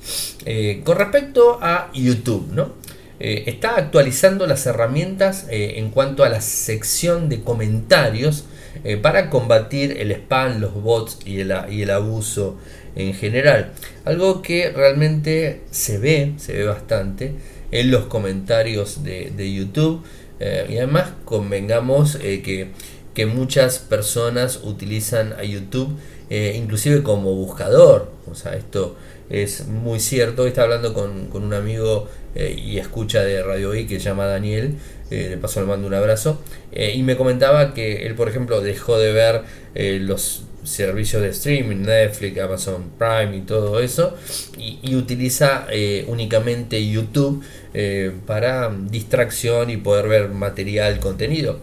con 0.84 0.98
respecto 0.98 1.60
a 1.62 1.92
YouTube, 1.94 2.50
¿no? 2.52 2.74
Eh, 3.20 3.44
está 3.48 3.78
actualizando 3.78 4.48
las 4.48 4.66
herramientas 4.66 5.46
eh, 5.50 5.76
en 5.78 5.92
cuanto 5.92 6.26
a 6.26 6.30
la 6.30 6.42
sección 6.42 7.30
de 7.30 7.42
comentarios 7.42 8.44
eh, 8.84 8.98
para 8.98 9.30
combatir 9.30 9.98
el 10.00 10.12
spam, 10.12 10.60
los 10.60 10.74
bots 10.74 11.20
y 11.26 11.40
el, 11.40 11.90
abuso 11.90 12.58
en 12.96 13.14
general. 13.14 13.72
Algo 14.06 14.42
que 14.42 14.72
realmente 14.72 15.62
se 15.72 15.98
ve, 15.98 16.34
se 16.38 16.54
ve 16.54 16.66
bastante 16.66 17.34
en 17.72 17.92
los 17.92 18.06
comentarios 18.06 19.04
de, 19.04 19.54
YouTube. 19.54 20.04
y 20.40 20.78
además 20.78 21.12
convengamos 21.26 22.18
que, 22.18 22.72
que, 23.14 23.26
muchas 23.26 23.80
personas 23.80 24.60
utilizan 24.64 25.34
a 25.34 25.44
YouTube 25.44 25.98
inclusive 26.30 27.04
como 27.04 27.34
buscador. 27.34 28.12
O 28.30 28.36
sea, 28.36 28.54
esto 28.54 28.96
es 29.30 29.68
muy 29.68 30.00
cierto. 30.00 30.46
Está 30.46 30.64
hablando 30.64 30.94
con, 30.94 31.28
con 31.28 31.44
un 31.44 31.54
amigo 31.54 32.08
eh, 32.36 32.60
y 32.60 32.80
escucha 32.80 33.22
de 33.22 33.44
Radio 33.44 33.76
I 33.76 33.86
que 33.86 34.00
se 34.00 34.06
llama 34.06 34.26
Daniel, 34.26 34.76
eh, 35.12 35.28
de 35.30 35.38
paso 35.38 35.62
le 35.62 35.68
mando 35.68 35.86
un 35.86 35.94
abrazo, 35.94 36.42
eh, 36.72 36.94
y 36.96 37.04
me 37.04 37.16
comentaba 37.16 37.74
que 37.74 38.08
él, 38.08 38.16
por 38.16 38.28
ejemplo, 38.28 38.62
dejó 38.62 38.98
de 38.98 39.12
ver 39.12 39.44
los 40.02 40.44
servicios 40.64 41.22
de 41.22 41.30
streaming, 41.30 41.78
Netflix, 41.78 42.40
Amazon 42.40 42.92
Prime 42.98 43.36
y 43.38 43.42
todo 43.42 43.80
eso, 43.80 44.16
y, 44.58 44.96
utiliza 44.96 45.68
únicamente 46.08 46.88
YouTube 46.88 47.44
para 48.28 48.72
distracción 48.72 49.72
y 49.72 49.78
poder 49.78 50.08
ver 50.08 50.30
material, 50.30 51.00
contenido. 51.00 51.60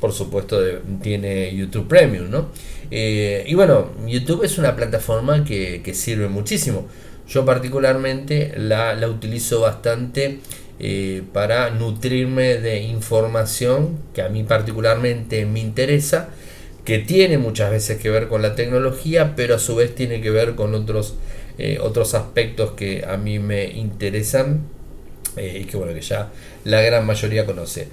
Por 0.00 0.12
supuesto, 0.12 0.58
tiene 1.02 1.54
YouTube 1.54 1.86
Premium, 1.86 2.30
¿no? 2.30 2.48
y 2.90 3.54
bueno, 3.54 3.90
YouTube 4.06 4.42
es 4.42 4.56
una 4.56 4.74
plataforma 4.74 5.44
que, 5.44 5.82
que 5.84 5.92
sirve 5.92 6.28
muchísimo. 6.28 6.88
Yo 7.30 7.44
particularmente 7.44 8.52
la, 8.56 8.96
utilizo 9.08 9.60
bastante 9.60 10.40
eh, 10.80 11.22
para 11.32 11.70
nutrirme 11.70 12.56
de 12.56 12.80
información 12.80 14.00
que 14.12 14.22
a 14.22 14.28
mí 14.28 14.42
particularmente 14.42 15.46
me 15.46 15.60
interesa, 15.60 16.30
que 16.84 16.98
tiene 16.98 17.38
muchas 17.38 17.70
veces 17.70 18.00
que 18.00 18.10
ver 18.10 18.26
con 18.26 18.42
la 18.42 18.56
tecnología, 18.56 19.34
pero 19.36 19.54
a 19.54 19.58
su 19.60 19.76
vez 19.76 19.94
tiene 19.94 20.20
que 20.20 20.30
ver 20.30 20.56
con 20.56 20.74
otros, 20.74 21.14
eh, 21.56 21.78
otros 21.80 22.14
aspectos 22.14 22.72
que 22.72 23.04
a 23.06 23.16
mí 23.16 23.38
me 23.38 23.66
interesan 23.66 24.62
eh, 25.36 25.60
y 25.62 25.64
que 25.66 25.76
bueno 25.76 25.94
que 25.94 26.00
ya 26.00 26.32
la 26.64 26.80
gran 26.80 27.06
mayoría 27.06 27.46
conoce. 27.46 27.86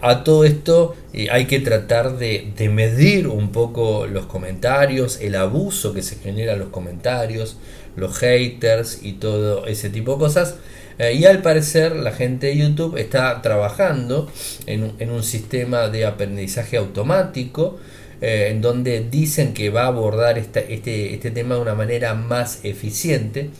a 0.00 0.24
todo 0.24 0.44
esto 0.44 0.96
hay 1.30 1.46
que 1.46 1.60
tratar 1.60 2.18
de, 2.18 2.52
de, 2.56 2.68
medir 2.68 3.28
un 3.28 3.52
poco 3.52 4.06
los 4.06 4.26
comentarios, 4.26 5.20
el 5.20 5.36
abuso 5.36 5.94
que 5.94 6.02
se 6.02 6.16
genera 6.16 6.54
en 6.54 6.58
los 6.58 6.68
comentarios, 6.68 7.56
los 7.96 8.16
haters 8.18 9.00
y 9.02 9.12
todo 9.14 9.66
ese 9.66 9.90
tipo 9.90 10.12
de 10.12 10.18
cosas. 10.18 10.56
Eh, 10.98 11.14
y 11.14 11.24
al 11.24 11.42
parecer 11.42 11.96
la 11.96 12.12
gente 12.12 12.48
de 12.48 12.56
YouTube 12.56 12.96
está 12.96 13.40
trabajando 13.42 14.30
en, 14.66 15.10
un 15.10 15.22
sistema 15.22 15.88
de 15.88 16.04
aprendizaje 16.04 16.76
automático 16.76 17.78
eh, 18.20 18.48
en 18.50 18.60
donde 18.60 19.00
dicen 19.00 19.54
que 19.54 19.70
va 19.70 19.84
a 19.84 19.86
abordar 19.86 20.38
este, 20.38 20.74
este, 20.74 21.30
tema 21.30 21.54
de 21.56 21.62
una 21.62 21.74
manera 21.74 22.14
más 22.14 22.64
eficiente 22.64 23.50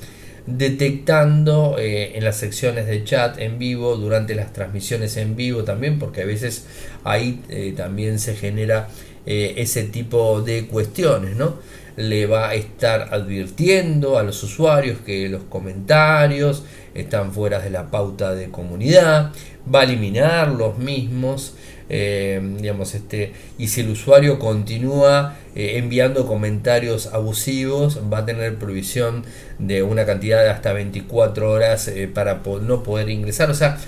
detectando 0.47 1.77
eh, 1.79 2.17
en 2.17 2.25
las 2.25 2.37
secciones 2.37 2.87
de 2.87 3.05
chat 3.05 3.39
en 3.39 3.59
vivo, 3.59 3.97
durante 3.97 4.35
las 4.35 4.53
transmisiones 4.53 5.17
en 5.17 5.37
vivo 5.37 5.65
también, 5.65 5.99
porque 5.99 6.23
a 6.23 6.27
veces 6.27 6.67
ahí 7.05 7.41
también 7.77 8.19
se 8.19 8.35
genera 8.35 8.89
ese 9.25 9.85
tipo 9.85 10.43
de 10.43 10.67
cuestiones, 10.67 11.37
¿no? 11.37 11.59
Le 11.97 12.27
va 12.27 12.51
a 12.51 12.55
estar 12.55 13.09
advirtiendo 13.13 14.19
a 14.19 14.23
los 14.23 14.43
usuarios 14.43 14.99
que 15.01 15.29
los 15.29 15.43
comentarios 15.45 16.65
están 16.95 17.33
fuera 17.33 17.59
de 17.61 17.71
la 17.71 17.91
pauta 17.91 18.35
de 18.35 18.51
comunidad, 18.51 19.33
va 19.73 19.81
a 19.81 19.85
eliminar 19.85 20.49
los 20.49 20.79
mismos, 20.79 21.55
eh, 21.89 22.41
digamos, 22.59 22.95
este, 22.95 23.33
y 23.59 23.69
si 23.69 23.83
el 23.83 23.91
usuario 23.91 24.39
continúa 24.39 25.37
eh, 25.55 25.75
enviando 25.77 26.27
comentarios 26.27 27.07
abusivos, 27.09 28.01
va 28.13 28.19
a 28.19 28.27
tener 28.27 28.57
provisión 28.57 29.25
de 29.59 29.83
una 29.83 30.05
cantidad 30.07 30.43
de 30.43 30.51
hasta 30.51 30.73
24 30.73 31.51
horas 31.51 31.89
eh, 31.89 32.09
para 32.13 32.43
no 32.63 32.83
poder 32.83 33.11
ingresar. 33.11 33.51
O 33.51 33.55
sea, 33.55 33.79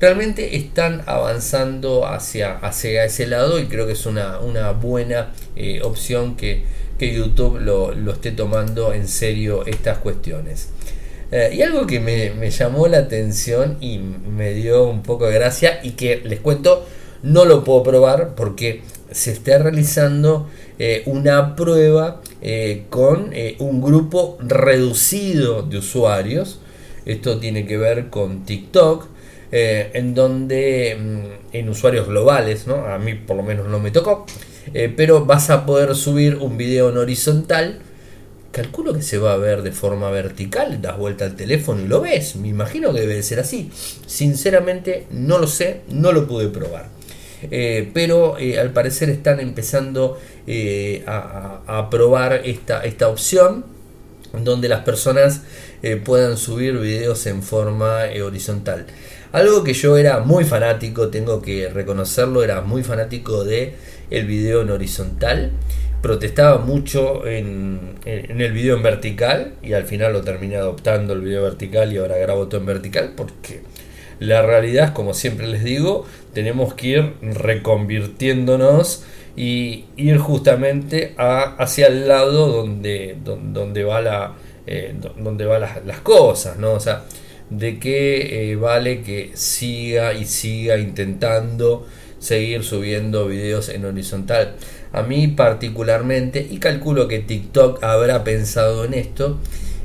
realmente 0.00 0.56
están 0.56 1.02
avanzando 1.06 2.06
hacia, 2.06 2.56
hacia 2.58 3.04
ese 3.04 3.26
lado 3.26 3.58
y 3.58 3.66
creo 3.66 3.86
que 3.86 3.92
es 3.92 4.06
una, 4.06 4.38
una 4.40 4.72
buena 4.72 5.32
opción 5.82 6.36
que 6.36 6.64
que 7.00 7.14
YouTube 7.14 7.58
lo, 7.60 8.12
esté 8.12 8.30
tomando 8.30 8.92
en 8.92 9.08
serio 9.08 9.64
estas 9.64 9.98
cuestiones. 9.98 10.68
Eh, 11.32 11.54
y 11.54 11.62
algo 11.62 11.86
que 11.86 11.98
me, 11.98 12.50
llamó 12.50 12.88
la 12.88 12.98
atención 12.98 13.78
y 13.80 13.98
me 13.98 14.52
dio 14.52 14.84
un 14.84 15.02
poco 15.02 15.24
de 15.26 15.32
gracia 15.32 15.80
y 15.82 15.92
que 15.92 16.20
les 16.22 16.40
cuento, 16.40 16.86
no 17.22 17.46
lo 17.46 17.64
puedo 17.64 17.82
probar 17.82 18.34
porque 18.34 18.82
se 19.10 19.32
está 19.32 19.56
realizando 19.56 20.50
eh, 20.78 21.02
una 21.06 21.56
prueba 21.56 22.20
eh, 22.42 22.84
con 22.90 23.32
un 23.60 23.80
grupo 23.80 24.36
reducido 24.40 25.62
de 25.62 25.78
usuarios. 25.78 26.60
Esto 27.06 27.38
tiene 27.40 27.66
que 27.66 27.78
ver 27.78 28.10
con 28.10 28.44
TikTok. 28.44 29.08
en 29.52 30.14
donde 30.14 30.96
mm, 31.00 31.56
en 31.56 31.68
usuarios 31.70 32.06
globales, 32.06 32.66
¿no? 32.66 32.84
a 32.86 32.98
mí 32.98 33.14
por 33.14 33.36
lo 33.36 33.42
menos 33.42 33.66
no 33.66 33.80
me 33.80 33.90
tocó, 33.90 34.26
eh, 34.74 34.92
pero 34.94 35.24
vas 35.24 35.50
a 35.50 35.66
poder 35.66 35.94
subir 35.94 36.36
un 36.36 36.56
video 36.56 36.90
en 36.90 36.98
horizontal. 36.98 37.80
Calculo 38.52 38.92
que 38.92 39.02
se 39.02 39.18
va 39.18 39.32
a 39.32 39.36
ver 39.36 39.62
de 39.62 39.70
forma 39.70 40.10
vertical, 40.10 40.82
das 40.82 40.98
vuelta 40.98 41.24
al 41.24 41.36
teléfono 41.36 41.82
y 41.82 41.86
lo 41.86 42.00
ves. 42.00 42.36
Me 42.36 42.48
imagino 42.48 42.92
que 42.92 43.00
debe 43.00 43.22
ser 43.22 43.40
así. 43.40 43.70
Sinceramente 44.06 45.06
no 45.10 45.38
lo 45.38 45.46
sé, 45.46 45.82
no 45.88 46.12
lo 46.12 46.26
pude 46.26 46.48
probar. 46.48 46.88
Eh, 47.50 47.90
pero 47.94 48.38
eh, 48.38 48.58
al 48.58 48.72
parecer 48.72 49.08
están 49.08 49.40
empezando 49.40 50.18
a, 51.06 51.88
probar 51.90 52.42
esta, 52.44 52.84
esta 52.84 53.08
opción 53.08 53.64
donde 54.44 54.68
las 54.68 54.84
personas 54.84 55.42
puedan 56.04 56.36
subir 56.36 56.76
videos 56.78 57.26
en 57.26 57.42
forma 57.42 58.00
horizontal. 58.22 58.86
Algo 59.32 59.62
que 59.62 59.74
yo 59.74 59.96
era 59.96 60.18
muy 60.20 60.44
fanático, 60.44 61.08
tengo 61.08 61.40
que 61.40 61.68
reconocerlo, 61.68 62.42
era 62.42 62.62
muy 62.62 62.82
fanático 62.82 63.44
de 63.44 63.74
el 64.10 64.26
video 64.26 64.62
en 64.62 64.70
horizontal. 64.70 65.52
Protestaba 66.02 66.58
mucho 66.58 67.26
en, 67.26 67.96
el 68.04 68.52
video 68.52 68.76
en 68.76 68.82
vertical 68.82 69.54
y 69.62 69.74
al 69.74 69.84
final 69.84 70.12
lo 70.14 70.22
terminé 70.22 70.56
adoptando 70.56 71.12
el 71.12 71.20
video 71.20 71.42
vertical 71.42 71.92
y 71.92 71.98
ahora 71.98 72.16
grabo 72.16 72.48
todo 72.48 72.60
en 72.60 72.66
vertical 72.66 73.12
porque 73.16 73.60
la 74.18 74.42
realidad 74.42 74.94
como 74.94 75.12
siempre 75.12 75.46
les 75.46 75.62
digo, 75.62 76.06
tenemos 76.32 76.74
que 76.74 76.86
ir 76.88 77.12
reconvirtiéndonos 77.20 79.04
y 79.36 79.84
ir 79.96 80.18
justamente 80.18 81.14
hacia 81.16 81.86
el 81.86 82.08
lado 82.08 82.48
donde, 82.48 83.16
donde, 83.22 83.84
va 83.84 84.00
la 84.00 84.34
eh, 84.66 84.94
donde 85.18 85.44
va 85.44 85.58
las, 85.58 85.84
las, 85.84 86.00
cosas, 86.00 86.58
¿no? 86.58 86.72
O 86.72 86.80
sea, 86.80 87.04
de 87.50 87.78
qué 87.78 88.52
eh, 88.52 88.56
vale 88.56 89.02
que 89.02 89.32
siga 89.34 90.14
y 90.14 90.24
siga 90.24 90.78
intentando 90.78 91.86
seguir 92.20 92.62
subiendo 92.62 93.26
videos 93.26 93.68
en 93.68 93.84
horizontal. 93.84 94.54
A 94.92 95.02
mí 95.02 95.26
particularmente, 95.26 96.46
y 96.48 96.58
calculo 96.58 97.08
que 97.08 97.18
TikTok 97.18 97.82
habrá 97.82 98.22
pensado 98.22 98.84
en 98.84 98.94
esto, 98.94 99.38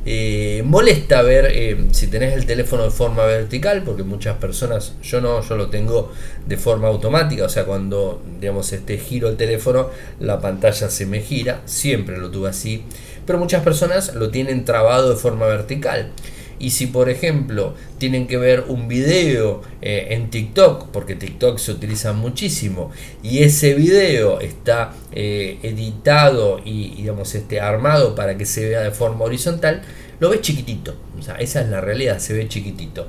eh, 0.08 0.62
molesta 0.64 1.24
ver 1.24 1.48
eh, 1.50 1.78
si 1.90 2.06
tenés 2.06 2.36
el 2.36 2.46
teléfono 2.46 2.84
de 2.84 2.92
forma 2.92 3.26
vertical, 3.26 3.82
porque 3.84 4.04
muchas 4.04 4.38
personas, 4.38 4.94
yo 5.02 5.20
no, 5.20 5.42
yo 5.42 5.56
lo 5.56 5.72
tengo 5.72 6.12
de 6.46 6.58
forma 6.58 6.88
automática, 6.90 7.46
o 7.46 7.50
sea, 7.50 7.66
cuando 7.66 8.22
digamos 8.40 8.72
este 8.72 9.00
giro 9.00 9.30
el 9.30 9.36
teléfono, 9.36 9.90
la 10.20 10.40
pantalla 10.40 10.90
se 10.90 11.08
me 11.08 11.22
gira, 11.22 11.64
siempre 11.66 12.20
lo 12.20 12.30
tuve 12.30 12.50
así, 12.50 12.84
pero 13.26 13.40
muchas 13.40 13.64
personas 13.64 14.14
lo 14.14 14.30
tienen 14.30 14.64
trabado 14.64 15.10
de 15.10 15.16
forma 15.16 15.48
vertical. 15.48 16.12
Y 16.60 16.70
si 16.72 16.88
por 16.88 17.10
ejemplo 17.10 17.74
tienen 17.98 18.28
que 18.28 18.38
ver 18.38 18.66
un 18.68 18.88
video 18.88 19.62
eh, 19.82 20.08
en 20.12 20.30
TikTok, 20.30 20.90
porque 20.92 21.16
TikTok 21.16 21.58
se 21.58 21.72
utiliza 21.72 22.14
muchísimo, 22.14 22.92
y 23.24 23.40
ese 23.40 23.74
video 23.74 24.40
está 24.40 24.94
eh, 25.12 25.60
editado 25.64 26.62
y 26.64 26.96
digamos 26.96 27.36
este, 27.36 27.60
armado 27.60 28.16
para 28.16 28.38
que 28.38 28.46
se 28.46 28.70
vea 28.70 28.82
de 28.82 28.92
forma 28.92 29.26
horizontal, 29.26 29.82
lo 30.20 30.30
ves 30.30 30.42
chiquitito. 30.42 30.96
O 31.20 31.22
sea, 31.22 31.36
esa 31.36 31.62
es 31.62 31.70
la 31.70 31.82
realidad, 31.82 32.20
se 32.20 32.34
ve 32.34 32.48
chiquitito. 32.48 33.08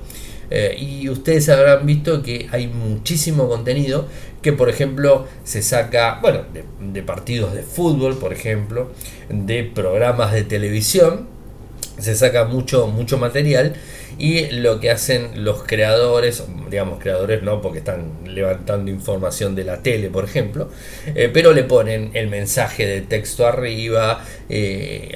Eh, 0.50 0.76
y 0.78 1.08
ustedes 1.08 1.48
habrán 1.48 1.86
visto 1.86 2.22
que 2.22 2.48
hay 2.52 2.68
muchísimo 2.68 3.48
contenido 3.48 4.06
que, 4.42 4.52
por 4.52 4.68
ejemplo, 4.68 5.26
se 5.42 5.60
saca, 5.62 6.20
bueno, 6.22 6.42
de 6.80 7.02
partidos 7.02 7.52
de 7.52 7.62
fútbol, 7.62 8.16
por 8.18 8.32
ejemplo, 8.32 8.92
de 9.28 9.64
programas 9.64 10.32
de 10.32 10.44
televisión, 10.44 11.26
se 11.98 12.14
saca 12.14 12.44
mucho, 12.44 12.86
mucho 12.86 13.18
material 13.18 13.74
y 14.18 14.46
lo 14.50 14.80
que 14.80 14.90
hacen 14.90 15.44
los 15.44 15.62
creadores, 15.64 16.42
digamos 16.70 16.98
creadores 17.00 17.42
no 17.42 17.60
porque 17.60 17.78
están 17.78 18.12
levantando 18.24 18.90
información 18.90 19.54
de 19.54 19.64
la 19.64 19.82
tele 19.82 20.08
por 20.08 20.24
ejemplo, 20.24 20.70
eh, 21.14 21.30
pero 21.32 21.52
le 21.52 21.64
ponen 21.64 22.10
el 22.14 22.28
mensaje 22.28 22.86
de 22.86 23.02
texto 23.02 23.46
arriba, 23.46 24.24
eh, 24.48 25.14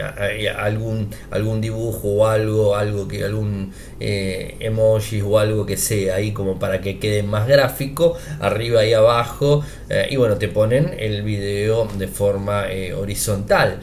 algún, 0.56 1.10
algún 1.30 1.60
dibujo 1.60 2.08
o 2.08 2.26
algo, 2.26 2.76
algo 2.76 3.08
que 3.08 3.24
algún 3.24 3.72
eh, 4.00 4.56
emoji 4.60 5.22
o 5.22 5.38
algo 5.38 5.64
que 5.64 5.76
sea 5.76 6.16
ahí 6.16 6.32
como 6.32 6.58
para 6.58 6.80
que 6.80 6.98
quede 6.98 7.22
más 7.22 7.48
gráfico, 7.48 8.16
arriba 8.40 8.84
y 8.84 8.92
abajo, 8.92 9.64
y 10.08 10.16
bueno, 10.16 10.36
te 10.36 10.48
ponen 10.48 10.94
el 10.98 11.22
video 11.22 11.88
de 11.98 12.06
forma 12.06 12.66
horizontal. 12.96 13.80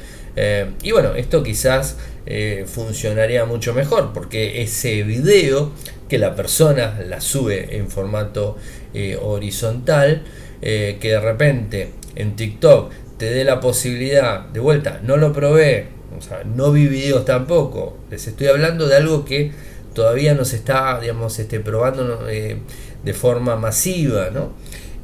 Y 0.84 0.91
bueno, 0.91 1.15
esto 1.15 1.41
quizás 1.41 1.98
eh, 2.29 2.65
funcionaría 2.67 3.46
mucho 3.46 3.74
mejor 3.74 4.12
porque 4.13 4.62
ese 4.62 5.03
video 5.03 5.72
que 6.10 6.17
la 6.17 6.36
persona 6.36 7.00
la 7.08 7.22
sube 7.22 7.77
en 7.77 7.89
formato 7.89 8.58
eh, 8.94 9.17
horizontal 9.22 10.24
eh, 10.62 10.98
que 11.00 11.12
de 11.12 11.22
repente 11.22 11.94
en 12.15 12.36
TikTok 12.36 12.91
te 13.17 13.29
dé 13.29 13.46
la 13.46 13.62
posibilidad 13.62 14.41
de 14.41 14.60
vuelta 14.60 15.00
no 15.03 15.15
lo 15.15 15.32
probé 15.32 15.88
o 16.17 16.22
sea, 16.22 16.44
no 16.44 16.74
vi 16.74 16.88
videos 16.88 17.24
tampoco 17.24 17.96
les 18.12 18.27
estoy 18.27 18.48
hablando 18.48 18.89
de 18.89 18.98
algo 18.98 19.24
que 19.24 19.53
todavía 19.94 20.34
no 20.34 20.44
se 20.44 20.58
está 20.58 21.00
digamos 21.00 21.39
este, 21.39 21.62
probando 21.62 22.25
de 22.25 23.13
forma 23.13 23.56
masiva 23.56 24.32
¿no? 24.32 24.51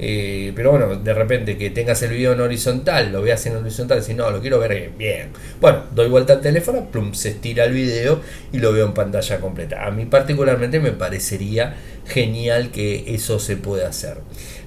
Eh, 0.06 0.52
pero 0.54 0.72
bueno, 0.72 0.98
de 0.98 1.14
repente 1.14 1.56
que 1.56 1.70
tengas 1.70 2.02
el 2.02 2.12
video 2.12 2.34
en 2.34 2.42
horizontal, 2.42 3.14
lo 3.14 3.22
veas 3.22 3.46
en 3.46 3.56
horizontal, 3.56 4.04
si 4.04 4.14
no, 4.14 4.30
lo 4.32 4.42
quiero 4.42 4.60
ver 4.60 4.92
bien. 4.98 5.30
Bueno, 5.62 5.84
doy 5.96 6.10
vuelta 6.10 6.34
al 6.34 6.42
teléfono, 6.42 6.92
plum, 6.92 7.14
se 7.14 7.30
estira 7.30 7.64
el 7.64 7.72
video 7.72 8.20
y 8.52 8.58
lo 8.58 8.74
veo 8.74 8.86
en 8.86 8.94
pantalla 8.94 9.40
completa. 9.40 9.88
A 9.88 9.92
mí 9.92 10.04
particularmente 10.04 10.82
me 10.82 10.92
parecería 10.92 11.78
genial 12.06 12.70
que 12.70 13.16
eso 13.16 13.40
se 13.40 13.56
pueda 13.56 13.88
hacer. 13.88 14.18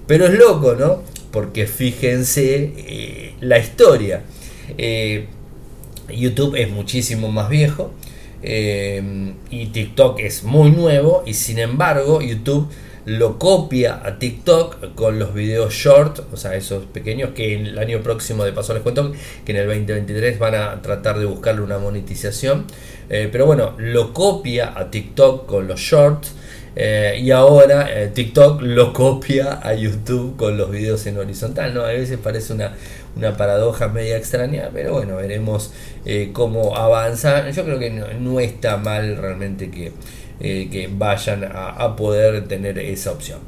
Pero 0.07 0.25
es 0.25 0.39
loco, 0.39 0.75
¿no? 0.75 1.03
Porque 1.33 1.67
fíjense 1.67 2.73
eh, 2.75 3.35
la 3.43 3.59
historia. 3.59 4.23
Eh, 4.79 5.27
YouTube 6.09 6.55
es 6.57 6.71
muchísimo 6.71 7.31
más 7.31 7.51
viejo 7.51 7.93
y 8.43 9.67
TikTok 9.67 10.21
es 10.21 10.45
muy 10.45 10.71
nuevo 10.71 11.25
y 11.27 11.35
sin 11.35 11.59
embargo 11.59 12.23
YouTube 12.23 12.69
lo 13.07 13.39
copia 13.39 14.01
a 14.05 14.19
TikTok 14.19 14.95
con 14.97 15.21
los 15.21 15.33
videos 15.33 15.73
short, 15.73 16.21
o 16.33 16.37
sea, 16.37 16.57
esos 16.57 16.87
pequeños 16.87 17.31
que 17.31 17.55
el 17.55 17.79
año 17.79 18.03
próximo, 18.03 18.45
de 18.45 18.53
paso 18.53 18.75
les 18.75 18.83
cuento 18.83 19.13
que 19.45 19.53
en 19.53 19.59
el 19.59 19.67
2023 19.69 20.39
van 20.41 20.57
a 20.57 20.83
tratar 20.83 21.19
de 21.19 21.25
buscarle 21.25 21.63
una 21.63 21.79
monetización. 21.79 22.67
Eh, 23.09 23.29
pero 23.31 23.47
bueno, 23.47 23.75
lo 23.79 24.13
copia 24.13 24.73
a 24.77 24.91
TikTok 24.91 25.47
con 25.47 25.69
los 25.69 25.81
shorts. 25.81 26.35
Eh, 26.79 27.21
y 27.23 27.31
ahora 27.31 27.89
eh, 27.91 28.09
TikTok 28.09 28.61
lo 28.61 28.93
copia 28.93 29.61
a 29.63 29.73
YouTube 29.73 30.37
con 30.37 30.59
los 30.59 30.71
videos 30.71 31.07
en 31.07 31.17
horizontal. 31.17 31.75
¿no? 31.75 31.83
A 31.83 31.93
veces 31.93 32.19
parece 32.19 32.53
una, 32.53 32.75
una 33.15 33.37
paradoja 33.37 33.87
media 33.87 34.17
extraña, 34.17 34.69
pero 34.75 34.95
bueno, 34.95 35.17
veremos 35.17 35.73
cómo 36.33 36.77
avanza. 36.77 37.49
Yo 37.51 37.65
creo 37.65 37.79
que 37.79 37.91
no 37.91 38.41
está 38.41 38.77
mal 38.77 39.17
realmente 39.17 39.71
que, 39.71 39.93
eh, 40.39 40.69
que 40.71 40.91
vayan 40.93 41.51
a, 41.51 41.97
poder 41.97 42.47
tener 42.47 42.79
esa 42.79 43.13
opción. 43.13 43.39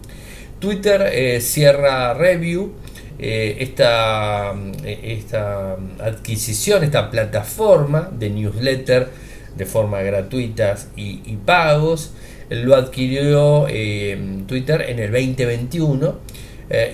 Twitter 0.59 1.11
eh, 1.13 1.41
cierra 1.41 2.15
review. 2.15 2.73
Eh, 3.21 3.57
esta, 3.61 4.55
esta 4.85 5.77
adquisición, 5.99 6.85
esta 6.85 7.11
plataforma 7.11 8.09
de 8.17 8.31
newsletter 8.31 9.09
de 9.57 9.67
forma 9.67 10.01
gratuita 10.03 10.77
y, 10.95 11.37
pagos, 11.45 12.13
lo 12.49 12.77
adquirió 12.77 13.67
Twitter 14.47 14.83
en 14.89 15.01
el 15.01 15.11
2021 15.11 16.17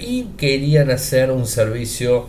y 0.00 0.28
querían 0.38 0.90
hacer 0.90 1.30
un 1.30 1.46
servicio 1.46 2.26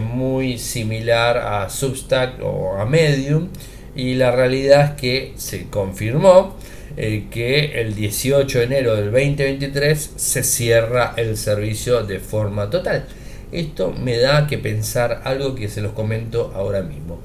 muy 0.00 0.56
similar 0.56 1.36
a 1.36 1.68
Substack 1.68 2.42
o 2.42 2.78
a 2.78 2.86
Medium 2.86 3.48
y 3.94 4.14
la 4.14 4.30
realidad 4.30 4.84
es 4.84 4.90
que 4.92 5.32
se 5.36 5.66
confirmó 5.68 6.56
eh, 6.98 7.26
que 7.30 7.80
el 7.80 7.94
18 7.94 8.58
de 8.58 8.64
enero 8.64 8.96
del 8.96 9.12
2023 9.12 10.12
se 10.16 10.42
cierra 10.42 11.12
el 11.16 11.36
servicio 11.36 12.02
de 12.04 12.20
forma 12.20 12.70
total. 12.70 13.04
Esto 13.52 13.92
me 13.92 14.16
da 14.16 14.46
que 14.46 14.56
pensar 14.56 15.20
algo 15.24 15.54
que 15.54 15.68
se 15.68 15.82
los 15.82 15.92
comento 15.92 16.52
ahora 16.54 16.80
mismo. 16.80 17.20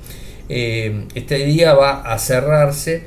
Eh, 0.50 1.06
este 1.16 1.38
día 1.46 1.74
va 1.74 2.02
a 2.02 2.20
cerrarse 2.20 3.04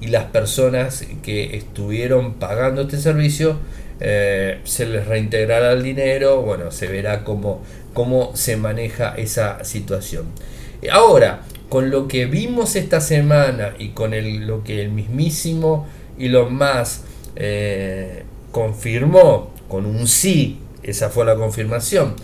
y 0.00 0.08
las 0.08 0.24
personas 0.24 1.04
que 1.22 1.56
estuvieron 1.56 2.34
pagando 2.34 2.82
este 2.82 2.98
servicio 2.98 3.58
eh, 4.00 4.58
se 4.64 4.86
les 4.86 5.06
reintegrará 5.06 5.72
el 5.72 5.84
dinero, 5.84 6.42
bueno, 6.42 6.72
se 6.72 6.88
verá 6.88 7.22
cómo, 7.22 7.62
cómo 7.94 8.34
se 8.34 8.56
maneja 8.56 9.14
esa 9.16 9.64
situación. 9.64 10.26
Ahora, 10.90 11.42
con 11.68 11.90
lo 11.90 12.08
que 12.08 12.26
vimos 12.26 12.76
esta 12.76 13.00
semana 13.00 13.74
y 13.78 13.90
con 13.90 14.12
lo 14.46 14.64
que 14.64 14.82
el 14.82 14.90
mismísimo 14.90 15.86
y 16.18 16.28
lo 16.28 16.50
más 16.50 17.04
eh, 17.36 18.24
confirmó 18.52 19.52
con 19.68 19.86
un 19.86 20.06
sí, 20.06 20.58
esa 20.82 21.10
fue 21.10 21.24
la 21.24 21.36
confirmación, 21.36 22.14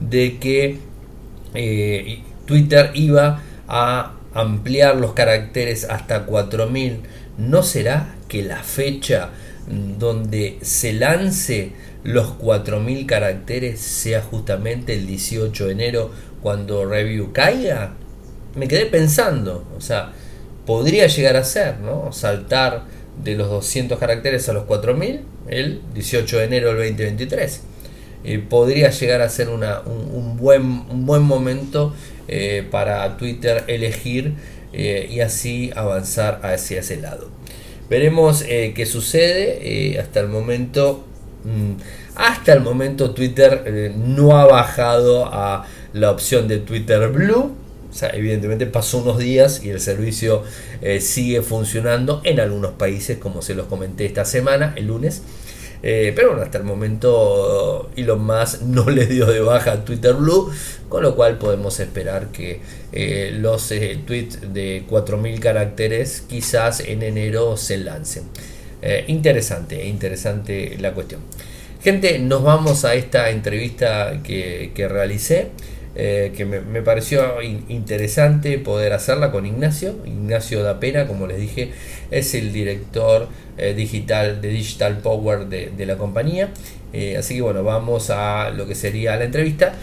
de 0.00 0.38
que 0.38 0.78
eh, 1.54 2.22
Twitter 2.46 2.90
iba 2.94 3.42
a 3.68 4.14
ampliar 4.34 4.96
los 4.96 5.12
caracteres 5.12 5.84
hasta 5.84 6.24
4000. 6.24 7.00
¿No 7.38 7.62
será 7.62 8.16
que 8.28 8.42
la 8.42 8.62
fecha 8.62 9.30
donde 9.98 10.58
se 10.62 10.92
lance 10.92 11.72
los 12.04 12.32
4000 12.32 13.06
caracteres 13.06 13.80
sea 13.80 14.22
justamente 14.22 14.94
el 14.94 15.06
18 15.06 15.66
de 15.66 15.72
enero 15.72 16.10
cuando 16.42 16.84
Review 16.84 17.32
caiga? 17.32 17.94
Me 18.54 18.66
quedé 18.66 18.86
pensando, 18.86 19.66
o 19.76 19.80
sea, 19.80 20.12
podría 20.66 21.06
llegar 21.06 21.36
a 21.36 21.44
ser, 21.44 21.78
¿no? 21.80 22.12
Saltar 22.12 22.84
de 23.22 23.34
los 23.34 23.48
200 23.48 23.98
caracteres 23.98 24.48
a 24.48 24.52
los 24.52 24.64
4000 24.64 25.20
el 25.48 25.80
18 25.94 26.38
de 26.38 26.44
enero 26.44 26.68
del 26.68 26.96
2023. 26.96 27.62
Eh, 28.24 28.38
podría 28.38 28.90
llegar 28.90 29.20
a 29.20 29.28
ser 29.28 29.48
una, 29.48 29.80
un, 29.80 30.36
buen, 30.36 30.62
un 30.62 31.06
buen 31.06 31.22
momento 31.22 31.94
eh, 32.26 32.66
para 32.70 33.16
Twitter 33.16 33.64
elegir 33.68 34.34
eh, 34.72 35.08
y 35.10 35.20
así 35.20 35.70
avanzar 35.74 36.40
hacia 36.42 36.80
ese 36.80 36.96
lado. 36.96 37.30
Veremos 37.88 38.42
qué 38.42 38.86
sucede. 38.86 39.98
hasta 39.98 40.20
el 40.20 40.28
momento, 40.28 41.06
mm, 41.44 41.80
hasta 42.16 42.52
el 42.52 42.60
momento 42.60 43.12
Twitter 43.12 43.94
no 43.96 44.36
ha 44.36 44.46
bajado 44.46 45.26
a 45.26 45.66
la 45.94 46.10
opción 46.10 46.48
de 46.48 46.58
Twitter 46.58 47.08
Blue 47.08 47.54
evidentemente 48.12 48.66
pasó 48.66 48.98
unos 48.98 49.18
días 49.18 49.62
y 49.64 49.70
el 49.70 49.80
servicio 49.80 50.42
eh, 50.82 51.00
sigue 51.00 51.42
funcionando 51.42 52.20
en 52.24 52.40
algunos 52.40 52.72
países, 52.72 53.18
como 53.18 53.42
se 53.42 53.54
los 53.54 53.66
comenté 53.66 54.06
esta 54.06 54.24
semana, 54.24 54.74
el 54.76 54.86
lunes. 54.86 55.22
Eh, 55.80 56.12
pero 56.16 56.30
bueno, 56.30 56.42
hasta 56.42 56.58
el 56.58 56.64
momento 56.64 57.90
Elon 57.96 58.24
Musk 58.24 58.62
no 58.66 58.90
le 58.90 59.06
dio 59.06 59.26
de 59.26 59.40
baja 59.40 59.72
a 59.72 59.84
Twitter 59.84 60.14
Blue, 60.14 60.50
con 60.88 61.02
lo 61.02 61.14
cual 61.14 61.38
podemos 61.38 61.78
esperar 61.78 62.28
que 62.28 62.60
eh, 62.92 63.30
los 63.38 63.68
tweets 63.68 64.52
de 64.52 64.84
4.000 64.88 65.38
caracteres 65.38 66.22
quizás 66.28 66.80
en 66.80 67.02
enero 67.02 67.56
se 67.56 67.78
lancen. 67.78 68.24
interesante, 69.06 69.86
interesante 69.86 70.76
la 70.78 70.92
cuestión. 70.94 71.20
Gente, 71.82 72.18
nos 72.18 72.42
vamos 72.42 72.84
a 72.84 72.94
esta 72.94 73.30
entrevista 73.30 74.20
que, 74.24 74.72
que 74.74 74.88
realicé. 74.88 75.50
Eh, 76.00 76.32
que 76.36 76.46
me, 76.46 76.60
pareció 76.82 77.42
interesante 77.42 78.56
poder 78.60 78.92
hacerla 78.92 79.32
con 79.32 79.46
Ignacio. 79.46 79.96
Ignacio 80.06 80.62
da 80.62 80.78
Pena, 80.78 81.08
como 81.08 81.26
les 81.26 81.40
dije, 81.40 81.72
es 82.12 82.36
el 82.36 82.52
director 82.52 83.26
eh, 83.56 83.74
digital 83.74 84.40
de 84.40 84.50
Digital 84.50 84.98
Power 84.98 85.46
de, 85.46 85.86
la 85.86 85.98
compañía. 85.98 86.50
Eh, 86.92 87.16
así 87.16 87.34
que 87.34 87.42
bueno, 87.42 87.64
vamos 87.64 88.10
a 88.10 88.50
lo 88.50 88.68
que 88.68 88.76
sería 88.76 89.16
la 89.16 89.24
entrevista. 89.24 89.74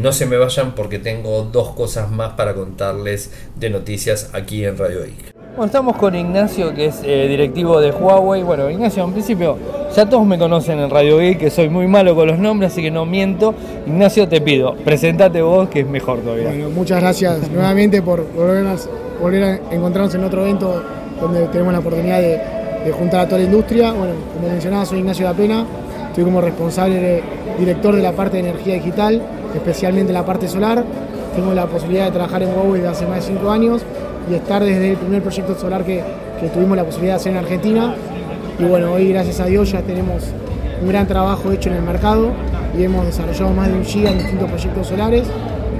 no 0.00 0.12
se 0.12 0.26
me 0.26 0.36
vayan 0.36 0.76
porque 0.76 1.00
tengo 1.00 1.42
dos 1.42 1.70
cosas 1.74 2.08
más 2.08 2.34
para 2.34 2.54
contarles 2.54 3.32
de 3.56 3.70
noticias 3.70 4.30
aquí 4.34 4.64
en 4.64 4.78
Radio 4.78 5.04
Geek. 5.04 5.37
Bueno, 5.58 5.66
estamos 5.66 5.96
con 5.96 6.14
Ignacio, 6.14 6.72
que 6.72 6.84
es 6.84 7.02
directivo 7.02 7.80
de 7.80 7.90
Huawei. 7.90 8.44
Bueno, 8.44 8.70
Ignacio, 8.70 9.02
en 9.02 9.10
principio 9.10 9.58
ya 9.92 10.08
todos 10.08 10.24
me 10.24 10.38
conocen 10.38 10.78
en 10.78 10.88
Radio 10.88 11.18
Geek, 11.18 11.36
que 11.36 11.50
soy 11.50 11.68
muy 11.68 11.88
malo 11.88 12.14
con 12.14 12.28
los 12.28 12.38
nombres, 12.38 12.70
así 12.70 12.80
que 12.80 12.92
no 12.92 13.04
miento. 13.04 13.56
Ignacio, 13.84 14.28
te 14.28 14.40
pido, 14.40 14.76
presentate 14.84 15.42
vos, 15.42 15.68
que 15.68 15.80
es 15.80 15.88
mejor 15.88 16.20
todavía. 16.20 16.50
Bueno, 16.50 16.70
muchas 16.70 17.00
gracias 17.00 17.50
nuevamente 17.50 18.00
por 18.02 18.24
volver 18.32 19.42
a, 19.42 19.74
encontrarnos 19.74 20.14
en 20.14 20.22
otro 20.22 20.42
evento 20.42 20.80
donde 21.20 21.48
tenemos 21.48 21.72
la 21.72 21.80
oportunidad 21.80 22.20
de, 22.20 22.92
juntar 22.96 23.22
a 23.22 23.26
toda 23.26 23.38
la 23.38 23.46
industria. 23.46 23.90
Bueno, 23.90 24.14
como 24.36 24.48
mencionaba, 24.48 24.86
soy 24.86 25.00
Ignacio 25.00 25.26
da 25.26 25.34
Pena, 25.34 25.66
estoy 26.06 26.22
como 26.22 26.40
responsable 26.40 27.20
director 27.58 27.96
de 27.96 28.02
la 28.02 28.12
parte 28.12 28.36
de 28.36 28.48
energía 28.48 28.74
digital, 28.74 29.20
especialmente 29.56 30.12
la 30.12 30.24
parte 30.24 30.46
solar. 30.46 30.84
Tengo 31.34 31.52
la 31.52 31.66
posibilidad 31.66 32.04
de 32.04 32.12
trabajar 32.12 32.44
en 32.44 32.50
Huawei 32.50 32.80
desde 32.80 32.88
hace 32.88 33.06
más 33.06 33.26
de 33.26 33.34
cinco 33.34 33.50
años 33.50 33.82
y 34.30 34.34
estar 34.34 34.62
desde 34.62 34.92
el 34.92 34.96
primer 34.96 35.22
proyecto 35.22 35.58
solar 35.58 35.84
que, 35.84 36.02
que 36.40 36.48
tuvimos 36.48 36.76
la 36.76 36.84
posibilidad 36.84 37.14
de 37.14 37.20
hacer 37.20 37.32
en 37.32 37.38
Argentina. 37.38 37.94
Y 38.58 38.64
bueno, 38.64 38.92
hoy 38.92 39.08
gracias 39.08 39.40
a 39.40 39.46
Dios 39.46 39.70
ya 39.70 39.82
tenemos 39.82 40.24
un 40.80 40.88
gran 40.88 41.06
trabajo 41.06 41.50
hecho 41.52 41.70
en 41.70 41.76
el 41.76 41.82
mercado 41.82 42.30
y 42.76 42.82
hemos 42.82 43.06
desarrollado 43.06 43.52
más 43.52 43.68
de 43.68 43.74
un 43.74 43.84
giga 43.84 44.10
en 44.10 44.18
distintos 44.18 44.48
proyectos 44.48 44.86
solares, 44.86 45.26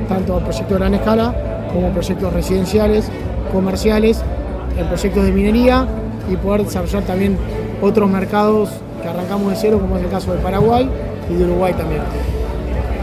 tanto 0.09 0.39
proyectos 0.39 0.71
de 0.71 0.79
gran 0.79 0.95
escala 0.95 1.35
como 1.73 1.91
proyectos 1.91 2.33
residenciales, 2.33 3.09
comerciales, 3.53 4.23
en 4.79 4.87
proyectos 4.87 5.25
de 5.25 5.33
minería 5.33 5.87
y 6.31 6.37
poder 6.37 6.65
desarrollar 6.65 7.03
también 7.05 7.37
otros 7.83 8.11
mercados 8.11 8.71
que 9.03 9.09
arrancamos 9.09 9.51
de 9.51 9.57
cero, 9.57 9.79
como 9.81 9.97
es 9.97 10.05
el 10.05 10.11
caso 10.11 10.33
de 10.33 10.39
Paraguay 10.39 10.89
y 11.31 11.35
de 11.35 11.45
Uruguay 11.45 11.75
también. 11.75 12.03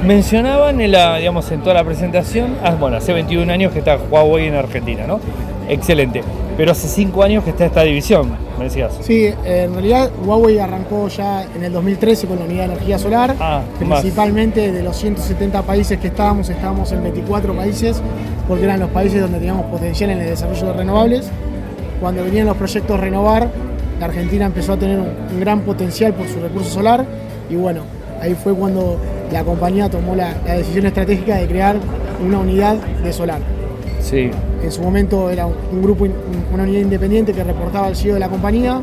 Mencionaban 0.03 0.81
en, 0.81 0.91
la, 0.91 1.17
digamos, 1.17 1.51
en 1.51 1.61
toda 1.61 1.75
la 1.75 1.83
presentación, 1.83 2.55
ah, 2.63 2.75
bueno, 2.79 2.97
hace 2.97 3.13
21 3.13 3.51
años 3.51 3.71
que 3.71 3.79
está 3.79 3.97
Huawei 3.97 4.47
en 4.47 4.55
Argentina, 4.55 5.07
¿no? 5.07 5.19
Excelente. 5.67 6.23
Pero 6.57 6.71
hace 6.71 6.87
5 6.87 7.23
años 7.23 7.43
que 7.43 7.49
está 7.49 7.65
esta 7.65 7.81
división, 7.83 8.31
me 8.57 8.65
decías. 8.65 8.97
Sí, 9.01 9.33
en 9.43 9.73
realidad 9.73 10.09
Huawei 10.23 10.59
arrancó 10.59 11.07
ya 11.07 11.43
en 11.43 11.63
el 11.63 11.73
2013 11.73 12.27
con 12.27 12.39
la 12.39 12.45
unidad 12.45 12.67
de 12.67 12.73
energía 12.73 12.99
solar. 12.99 13.35
Ah, 13.39 13.61
principalmente 13.77 14.71
de 14.71 14.83
los 14.83 14.95
170 14.95 15.63
países 15.63 15.99
que 15.99 16.07
estábamos, 16.07 16.49
estábamos 16.49 16.91
en 16.91 17.03
24 17.03 17.53
países, 17.53 18.01
porque 18.47 18.63
eran 18.63 18.79
los 18.79 18.89
países 18.91 19.21
donde 19.21 19.39
teníamos 19.39 19.65
potencial 19.65 20.11
en 20.11 20.19
el 20.19 20.27
desarrollo 20.27 20.67
de 20.67 20.73
renovables. 20.73 21.29
Cuando 21.99 22.23
venían 22.23 22.45
los 22.45 22.57
proyectos 22.57 22.99
renovar, 22.99 23.49
la 23.99 24.05
Argentina 24.05 24.45
empezó 24.45 24.73
a 24.73 24.77
tener 24.77 24.99
un, 24.99 25.39
gran 25.39 25.61
potencial 25.61 26.13
por 26.13 26.27
su 26.27 26.39
recurso 26.39 26.69
solar 26.69 27.05
y 27.49 27.55
bueno, 27.55 27.81
ahí 28.21 28.35
fue 28.35 28.53
cuando 28.53 28.97
la 29.31 29.43
compañía 29.43 29.89
tomó 29.89 30.15
la, 30.15 30.33
la 30.45 30.55
decisión 30.55 30.85
estratégica 30.85 31.37
de 31.37 31.47
crear 31.47 31.77
una 32.25 32.39
unidad 32.39 32.75
de 32.75 33.13
solar. 33.13 33.39
Sí. 34.01 34.29
En 34.63 34.71
su 34.71 34.81
momento 34.81 35.29
era 35.29 35.45
un 35.47 35.81
grupo, 35.81 36.05
una 36.53 36.63
unidad 36.63 36.81
independiente 36.81 37.33
que 37.33 37.43
reportaba 37.43 37.87
al 37.87 37.95
CEO 37.95 38.13
de 38.15 38.19
la 38.19 38.29
compañía. 38.29 38.81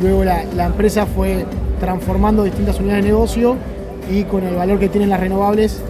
Luego 0.00 0.24
la, 0.24 0.44
la 0.56 0.66
empresa 0.66 1.06
fue 1.06 1.44
transformando 1.80 2.44
distintas 2.44 2.78
unidades 2.80 3.04
de 3.04 3.10
negocio 3.10 3.56
y 4.10 4.24
con 4.24 4.44
el 4.44 4.54
valor 4.54 4.78
que 4.78 4.88
tienen 4.88 5.10
las 5.10 5.20
renovables 5.20 5.80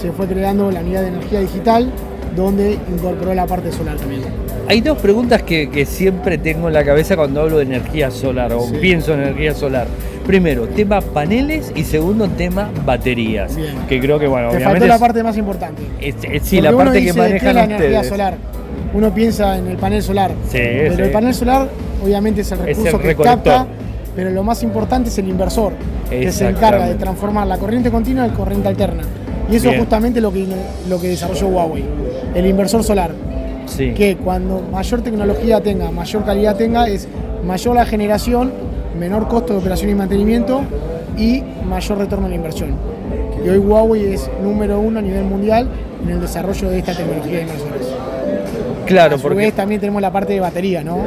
se 0.00 0.10
fue 0.12 0.26
creando 0.26 0.70
la 0.70 0.80
unidad 0.80 1.02
de 1.02 1.08
energía 1.08 1.40
digital 1.40 1.90
donde 2.36 2.78
incorporó 2.94 3.34
la 3.34 3.46
parte 3.46 3.70
solar 3.72 3.96
también. 3.96 4.22
Hay 4.68 4.80
dos 4.80 4.98
preguntas 4.98 5.42
que, 5.42 5.68
que 5.68 5.84
siempre 5.84 6.38
tengo 6.38 6.68
en 6.68 6.74
la 6.74 6.84
cabeza 6.84 7.16
cuando 7.16 7.40
hablo 7.42 7.58
de 7.58 7.64
energía 7.64 8.10
solar 8.10 8.52
o 8.52 8.60
Sí. 8.60 8.76
pienso 8.80 9.12
en 9.14 9.20
energía 9.22 9.52
solar. 9.52 9.88
Primero, 10.26 10.68
tema 10.68 11.00
paneles 11.00 11.72
y 11.74 11.82
segundo, 11.84 12.28
tema 12.28 12.70
baterías. 12.84 13.56
Bien. 13.56 13.74
Que 13.88 13.98
creo 14.00 14.18
que, 14.18 14.26
bueno, 14.26 14.50
Te 14.50 14.56
obviamente. 14.56 14.80
faltó 14.80 14.94
la 14.94 14.98
parte 14.98 15.22
más 15.22 15.36
importante. 15.36 15.82
es- 16.00 16.14
es- 16.22 16.42
sí, 16.42 16.56
Porque 16.56 16.62
la 16.62 16.68
uno 16.70 16.78
parte 16.78 16.92
que 16.98 17.04
dice, 17.06 17.14
¿qué 17.14 17.20
es 17.36 17.42
manejan 17.42 17.54
la 17.54 17.64
energía 17.64 18.04
solar. 18.04 18.34
Uno 18.92 19.14
piensa 19.14 19.56
en 19.58 19.66
el 19.68 19.76
panel 19.76 20.02
solar. 20.02 20.32
Sí, 20.48 20.58
pero 20.58 20.96
sí. 20.96 21.02
el 21.02 21.10
panel 21.10 21.34
solar 21.34 21.68
obviamente 22.04 22.40
es 22.42 22.52
el 22.52 22.58
Es 22.60 22.76
recurso 22.78 22.96
el 23.08 23.16
que 23.16 23.22
capta, 23.22 23.66
pero 24.16 24.30
lo 24.30 24.42
más 24.42 24.62
importante 24.62 25.08
es 25.10 25.18
el 25.18 25.28
inversor, 25.28 25.72
que 26.08 26.30
se 26.32 26.48
encarga 26.48 26.86
de 26.86 26.94
transformar 26.96 27.46
la 27.46 27.56
corriente 27.58 27.90
continua 27.90 28.24
en 28.26 28.32
corriente 28.32 28.68
alterna. 28.68 29.02
Y 29.50 29.56
eso 29.56 29.64
Bien. 29.64 29.74
es 29.74 29.80
justamente 29.80 30.20
lo 30.20 30.32
que, 30.32 30.46
lo 30.88 31.00
que 31.00 31.08
desarrolló 31.08 31.48
Huawei. 31.48 31.84
El 32.34 32.46
inversor 32.46 32.84
solar, 32.84 33.10
Sí. 33.66 33.92
que 33.94 34.16
cuando 34.16 34.60
mayor 34.72 35.02
tecnología 35.02 35.60
tenga, 35.60 35.90
mayor 35.90 36.24
calidad 36.24 36.56
tenga, 36.56 36.88
es 36.88 37.06
mayor 37.44 37.74
la 37.76 37.84
generación, 37.86 38.52
menor 38.98 39.28
costo 39.28 39.52
de 39.52 39.58
operación 39.60 39.90
y 39.90 39.94
mantenimiento 39.94 40.62
y 41.16 41.42
mayor 41.68 41.98
retorno 41.98 42.26
a 42.26 42.28
la 42.28 42.34
inversión. 42.34 42.74
Y 43.44 43.48
hoy 43.48 43.58
Huawei 43.58 44.12
es 44.12 44.30
número 44.42 44.80
uno 44.80 44.98
a 44.98 45.02
nivel 45.02 45.24
mundial 45.24 45.68
en 46.02 46.10
el 46.10 46.20
desarrollo 46.20 46.68
de 46.68 46.78
esta 46.78 46.94
tecnología 46.94 47.36
de 47.36 47.42
inversores. 47.42 47.86
Claro, 48.86 49.14
a 49.14 49.18
su 49.18 49.22
porque 49.22 49.38
vez 49.38 49.54
también 49.54 49.80
tenemos 49.80 50.02
la 50.02 50.12
parte 50.12 50.32
de 50.32 50.40
batería, 50.40 50.82
¿no? 50.82 51.04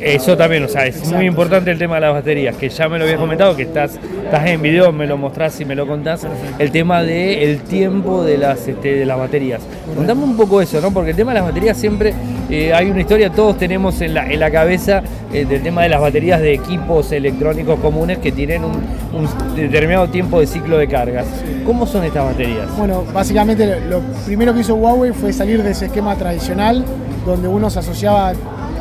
Eso 0.00 0.36
también, 0.36 0.64
o 0.64 0.68
sea, 0.68 0.86
es 0.86 0.96
Exacto, 0.96 1.16
muy 1.16 1.26
importante 1.26 1.70
el 1.70 1.78
tema 1.78 1.96
de 1.96 2.02
las 2.02 2.12
baterías, 2.12 2.56
que 2.56 2.68
ya 2.68 2.88
me 2.88 2.98
lo 2.98 3.04
habías 3.04 3.18
comentado, 3.18 3.56
que 3.56 3.62
estás, 3.62 3.98
estás 4.24 4.46
en 4.46 4.62
video, 4.62 4.92
me 4.92 5.06
lo 5.06 5.16
mostrás 5.16 5.60
y 5.60 5.64
me 5.64 5.74
lo 5.74 5.86
contás. 5.86 6.26
El 6.58 6.70
tema 6.70 7.02
del 7.02 7.38
el 7.38 7.60
tiempo 7.60 8.22
de 8.22 8.38
las, 8.38 8.66
este, 8.68 8.94
de 8.94 9.06
las 9.06 9.18
baterías. 9.18 9.60
Contame 9.94 10.24
un 10.24 10.36
poco 10.36 10.60
eso, 10.60 10.80
¿no? 10.80 10.92
Porque 10.92 11.10
el 11.10 11.16
tema 11.16 11.32
de 11.32 11.40
las 11.40 11.48
baterías 11.48 11.76
siempre 11.76 12.14
eh, 12.50 12.72
hay 12.72 12.90
una 12.90 13.00
historia, 13.00 13.30
todos 13.30 13.58
tenemos 13.58 14.00
en 14.00 14.14
la, 14.14 14.30
en 14.30 14.38
la 14.38 14.50
cabeza 14.50 15.02
eh, 15.32 15.44
del 15.44 15.62
tema 15.62 15.82
de 15.82 15.88
las 15.88 16.00
baterías 16.00 16.40
de 16.40 16.54
equipos 16.54 17.10
electrónicos 17.12 17.80
comunes 17.80 18.18
que 18.18 18.32
tienen 18.32 18.64
un, 18.64 18.76
un 19.12 19.56
determinado 19.56 20.08
tiempo 20.08 20.40
de 20.40 20.46
ciclo 20.46 20.78
de 20.78 20.88
cargas. 20.88 21.26
¿Cómo 21.64 21.86
son 21.86 22.04
estas 22.04 22.24
baterías? 22.24 22.68
Bueno, 22.76 23.04
básicamente 23.12 23.80
lo 23.88 24.00
primero 24.24 24.54
que 24.54 24.60
hizo 24.60 24.74
Huawei 24.74 25.12
fue 25.12 25.32
salir 25.32 25.62
de 25.62 25.72
ese 25.72 25.86
esquema 25.86 26.14
tradicional 26.16 26.84
donde 27.24 27.48
uno 27.48 27.68
se 27.70 27.80
asociaba 27.80 28.32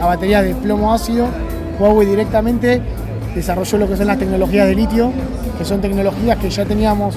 a 0.01 0.05
baterías 0.07 0.43
de 0.43 0.55
plomo 0.55 0.93
ácido. 0.93 1.27
Huawei 1.79 2.07
directamente 2.07 2.81
desarrolló 3.35 3.77
lo 3.79 3.87
que 3.87 3.97
son 3.97 4.07
las 4.07 4.17
tecnologías 4.17 4.67
de 4.67 4.75
litio, 4.75 5.11
que 5.57 5.65
son 5.65 5.81
tecnologías 5.81 6.37
que 6.37 6.49
ya 6.49 6.65
teníamos 6.65 7.15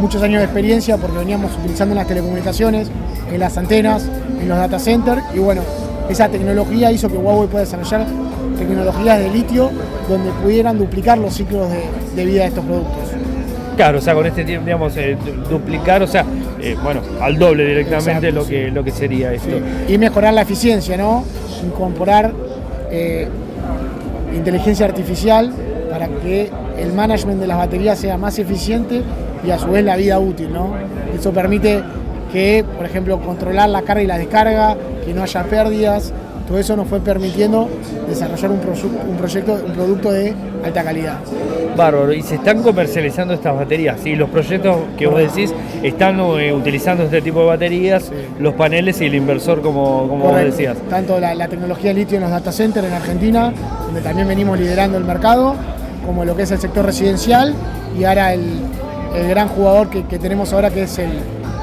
muchos 0.00 0.22
años 0.22 0.38
de 0.40 0.44
experiencia 0.44 0.96
porque 0.96 1.18
veníamos 1.18 1.50
utilizando 1.58 1.92
en 1.94 1.98
las 1.98 2.06
telecomunicaciones, 2.06 2.88
en 3.32 3.40
las 3.40 3.56
antenas, 3.56 4.08
en 4.40 4.48
los 4.48 4.58
data 4.58 4.78
centers 4.78 5.22
y 5.34 5.38
bueno, 5.38 5.62
esa 6.08 6.28
tecnología 6.28 6.92
hizo 6.92 7.08
que 7.08 7.16
Huawei 7.16 7.48
pueda 7.48 7.64
desarrollar 7.64 8.06
tecnologías 8.58 9.18
de 9.18 9.30
litio 9.30 9.70
donde 10.08 10.30
pudieran 10.42 10.78
duplicar 10.78 11.18
los 11.18 11.34
ciclos 11.34 11.68
de, 12.14 12.24
vida 12.24 12.42
de 12.42 12.48
estos 12.48 12.64
productos. 12.64 13.02
Claro, 13.76 13.98
o 13.98 14.00
sea, 14.00 14.14
con 14.14 14.24
este 14.26 14.44
digamos, 14.44 14.96
eh, 14.96 15.16
du- 15.24 15.48
duplicar, 15.50 16.02
o 16.02 16.06
sea, 16.06 16.24
eh, 16.66 16.76
bueno, 16.82 17.00
al 17.20 17.38
doble 17.38 17.64
directamente 17.64 18.28
Exacto, 18.28 18.32
lo, 18.32 18.46
que, 18.46 18.70
lo 18.70 18.82
que 18.84 18.90
sería 18.90 19.32
esto. 19.32 19.56
y 19.88 19.98
mejorar 19.98 20.34
la 20.34 20.42
eficiencia, 20.42 20.96
¿no? 20.96 21.24
Incorporar 21.64 22.32
eh, 22.90 23.28
inteligencia 24.34 24.86
artificial 24.86 25.52
para 25.90 26.08
que 26.08 26.50
el 26.78 26.92
management 26.92 27.40
de 27.40 27.46
las 27.46 27.58
baterías 27.58 27.98
sea 27.98 28.18
más 28.18 28.38
eficiente 28.38 29.02
y 29.46 29.50
a 29.50 29.58
su 29.58 29.68
vez 29.68 29.84
la 29.84 29.96
vida 29.96 30.18
útil, 30.18 30.52
¿no? 30.52 30.74
Eso 31.16 31.32
permite 31.32 31.82
que, 32.32 32.64
por 32.76 32.84
ejemplo, 32.84 33.20
controlar 33.20 33.68
la 33.68 33.82
carga 33.82 34.02
y 34.02 34.06
la 34.06 34.18
descarga, 34.18 34.76
que 35.04 35.14
no 35.14 35.22
haya 35.22 35.44
pérdidas, 35.44 36.12
todo 36.46 36.58
eso 36.58 36.76
nos 36.76 36.86
fue 36.86 37.00
permitiendo 37.00 37.68
desarrollar 38.08 38.50
un, 38.50 38.58
un 38.58 39.16
proyecto, 39.16 39.58
un 39.66 39.72
producto 39.72 40.12
de 40.12 40.34
alta 40.64 40.84
calidad. 40.84 41.18
Bárbaro, 41.76 42.12
y 42.12 42.22
se 42.22 42.36
están 42.36 42.62
comercializando 42.62 43.34
estas 43.34 43.54
baterías, 43.54 44.04
y 44.06 44.16
los 44.16 44.30
proyectos 44.30 44.76
que 44.96 45.06
vos 45.06 45.18
decís 45.18 45.52
están 45.82 46.18
eh, 46.20 46.52
utilizando 46.52 47.04
este 47.04 47.20
tipo 47.20 47.40
de 47.40 47.46
baterías, 47.46 48.10
los 48.38 48.54
paneles 48.54 49.00
y 49.00 49.06
el 49.06 49.14
inversor, 49.14 49.60
como, 49.60 50.08
como 50.08 50.30
vos 50.30 50.36
decías. 50.36 50.76
Tanto 50.88 51.20
la, 51.20 51.34
la 51.34 51.48
tecnología 51.48 51.92
litio 51.92 52.16
en 52.16 52.22
los 52.22 52.30
data 52.30 52.52
centers 52.52 52.86
en 52.86 52.94
Argentina, 52.94 53.52
donde 53.84 54.00
también 54.00 54.26
venimos 54.28 54.58
liderando 54.58 54.96
el 54.96 55.04
mercado, 55.04 55.54
como 56.06 56.24
lo 56.24 56.36
que 56.36 56.42
es 56.44 56.50
el 56.52 56.58
sector 56.58 56.86
residencial 56.86 57.54
y 57.98 58.04
ahora 58.04 58.32
el, 58.32 58.44
el 59.16 59.28
gran 59.28 59.48
jugador 59.48 59.90
que, 59.90 60.04
que 60.04 60.18
tenemos 60.18 60.52
ahora 60.52 60.70
que 60.70 60.84
es 60.84 60.98
el, 60.98 61.10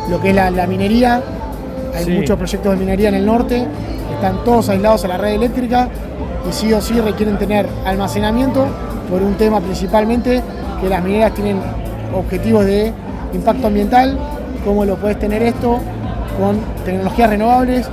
lo 0.09 0.21
que 0.21 0.29
es 0.29 0.35
la, 0.35 0.51
la 0.51 0.67
minería. 0.67 1.21
Hay 1.95 2.05
Sí. 2.05 2.11
muchos 2.11 2.37
proyectos 2.37 2.71
de 2.73 2.77
minería 2.77 3.09
en 3.09 3.15
el 3.15 3.25
norte, 3.25 3.65
están 4.15 4.43
todos 4.43 4.69
aislados 4.69 5.05
a 5.05 5.07
la 5.07 5.17
red 5.17 5.33
eléctrica 5.33 5.87
y 6.49 6.53
sí 6.53 6.73
o 6.73 6.81
sí 6.81 6.99
requieren 6.99 7.37
tener 7.37 7.67
almacenamiento 7.85 8.65
por 9.09 9.21
un 9.21 9.35
tema 9.35 9.59
principalmente 9.61 10.41
que 10.81 10.89
las 10.89 11.03
mineras 11.03 11.33
tienen 11.33 11.59
objetivos 12.15 12.65
de 12.65 12.91
impacto 13.33 13.67
ambiental, 13.67 14.17
cómo 14.65 14.85
lo 14.85 14.95
puedes 14.97 15.19
tener 15.19 15.43
esto 15.43 15.79
con 16.39 16.59
tecnologías 16.85 17.29
renovables, 17.29 17.87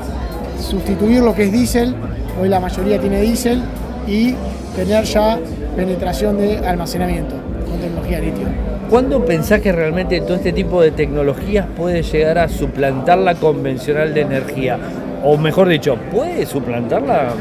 sustituir 0.61 1.21
lo 1.21 1.35
que 1.35 1.45
es 1.45 1.53
diésel, 1.53 1.95
hoy 2.41 2.49
la 2.49 2.61
mayoría 2.61 2.99
tiene 3.01 3.21
diésel, 3.21 3.63
y 4.07 4.35
tener 4.75 5.05
ya 5.05 5.39
penetración 5.77 6.39
de 6.39 6.59
almacenamiento 6.67 7.35
con 7.69 7.79
tecnología 7.81 8.19
de 8.19 8.27
litio. 8.27 8.47
¿Cuándo 8.91 9.25
pensás 9.25 9.61
que 9.61 9.71
realmente 9.71 10.21
todo 10.21 10.35
este 10.35 10.53
tipo 10.53 10.83
de 10.83 10.91
tecnologías 10.91 11.65
puede 11.77 12.03
llegar 12.03 12.39
a 12.39 12.49
suplantar 12.49 13.19
la 13.19 13.37
convencional 13.37 14.13
de 14.13 14.23
energía? 14.23 14.79
O 15.23 15.37
mejor 15.37 15.69
dicho, 15.69 15.97
¿puede 16.11 16.45
suplantarla? 16.45 17.35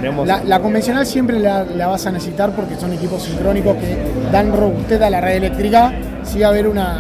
La 0.46 0.60
convencional 0.60 1.08
siempre 1.08 1.40
la, 1.40 1.64
la 1.64 1.88
vas 1.88 2.06
a 2.06 2.12
necesitar 2.12 2.52
porque 2.52 2.76
son 2.76 2.94
equipos 2.94 3.24
sincrónicos 3.24 3.78
que 3.78 3.98
dan 4.32 4.56
robustez 4.56 5.02
a 5.02 5.10
la 5.10 5.22
red 5.22 5.38
eléctrica. 5.38 5.92
Sí 6.24 6.40
va 6.40 6.48
a 6.48 6.50
haber 6.52 6.68
una, 6.68 7.00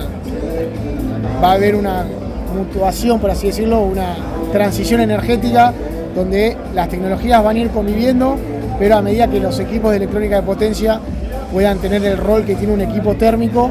va 1.43 1.51
a 1.51 1.53
haber 1.53 1.75
una 1.75 2.03
mutuación, 2.55 3.19
por 3.19 3.29
así 3.29 3.47
decirlo, 3.47 3.81
una 3.81 4.15
transición 4.51 5.01
energética 5.01 5.71
donde 6.15 6.57
las 6.73 6.89
tecnologías 6.89 7.43
van 7.43 7.55
a 7.55 7.59
ir 7.59 7.69
conviviendo, 7.69 8.35
pero 8.79 8.97
a 8.97 9.01
medida 9.03 9.27
que 9.27 9.39
los 9.39 9.59
equipos 9.59 9.91
de 9.91 9.97
electrónica 9.97 10.38
de 10.38 10.41
potencia 10.41 10.99
puedan 11.53 11.77
tener 11.77 12.03
el 12.03 12.17
rol 12.17 12.45
que 12.45 12.55
tiene 12.55 12.73
un 12.73 12.81
equipo 12.81 13.13
térmico, 13.13 13.69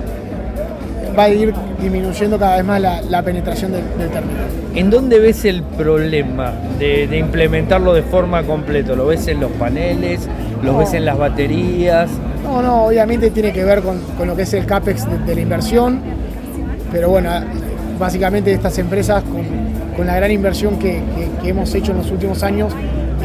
va 1.19 1.25
a 1.25 1.31
ir 1.31 1.53
disminuyendo 1.81 2.39
cada 2.39 2.57
vez 2.57 2.65
más 2.65 2.81
la, 2.81 3.03
la 3.03 3.23
penetración 3.23 3.73
del, 3.73 3.83
del 3.99 4.09
térmico. 4.11 4.39
¿En 4.75 4.91
dónde 4.91 5.19
ves 5.19 5.45
el 5.45 5.63
problema 5.63 6.53
de, 6.79 7.09
de 7.09 7.19
implementarlo 7.19 7.93
de 7.93 8.03
forma 8.03 8.45
completa? 8.45 8.95
¿Lo 8.95 9.07
ves 9.07 9.27
en 9.27 9.41
los 9.41 9.51
paneles? 9.53 10.29
¿Los 10.63 10.79
ves 10.79 10.95
en 10.95 11.05
las 11.05 11.19
baterías? 11.19 12.11
No, 12.43 12.63
no, 12.63 12.85
obviamente 12.87 13.31
tiene 13.31 13.53
que 13.53 13.65
ver 13.65 13.83
con, 13.83 14.01
lo 14.27 14.37
que 14.37 14.43
es 14.43 14.55
el 14.55 14.65
CAPEX 14.65 15.07
de, 15.27 15.35
la 15.35 15.41
inversión, 15.41 16.01
pero 16.91 17.11
bueno, 17.11 17.31
básicamente 17.99 18.53
estas 18.53 18.79
empresas 18.79 19.23
con, 19.25 20.07
la 20.07 20.15
gran 20.15 20.31
inversión 20.31 20.79
que, 20.79 21.03
hemos 21.45 21.75
hecho 21.75 21.93
en 21.93 21.99
los 21.99 22.11
últimos 22.11 22.43
años, 22.43 22.73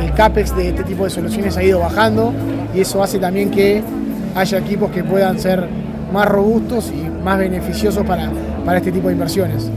el 0.04 0.12
CAPEX 0.14 0.56
de 0.56 0.70
este 0.70 0.84
tipo 0.84 1.04
de 1.04 1.10
soluciones 1.10 1.56
ha 1.58 1.64
ido 1.64 1.80
bajando 1.80 2.34
y 2.74 2.82
eso 2.82 3.04
hace 3.04 3.20
también 3.20 3.52
que 3.52 3.82
haya 4.36 4.58
equipos 4.58 4.92
que 4.92 5.04
puedan 5.04 5.40
ser 5.40 5.68
más 6.14 6.28
robustos 6.28 6.92
y 6.92 7.24
más 7.24 7.40
beneficiosos 7.40 8.06
para, 8.06 8.30
para 8.64 8.78
este 8.78 8.92
tipo 8.92 9.08
de 9.08 9.14
inversiones. 9.14 9.70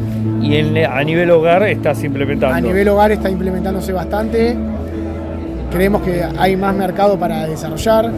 ¿Y 0.43 0.85
a 0.85 1.03
nivel 1.03 1.31
hogar 1.31 1.63
estás 1.65 2.05
implementando? 2.05 2.55
A 2.55 2.61
nivel 2.61 2.87
hogar 2.89 3.11
está 3.11 3.31
implementándose 3.31 3.93
bastante. 3.93 4.55
Creemos 5.71 6.03
que 6.03 6.23
hay 6.39 6.57
más 6.57 6.75
mercado 6.75 7.19
para 7.19 7.47
desarrollar 7.47 8.13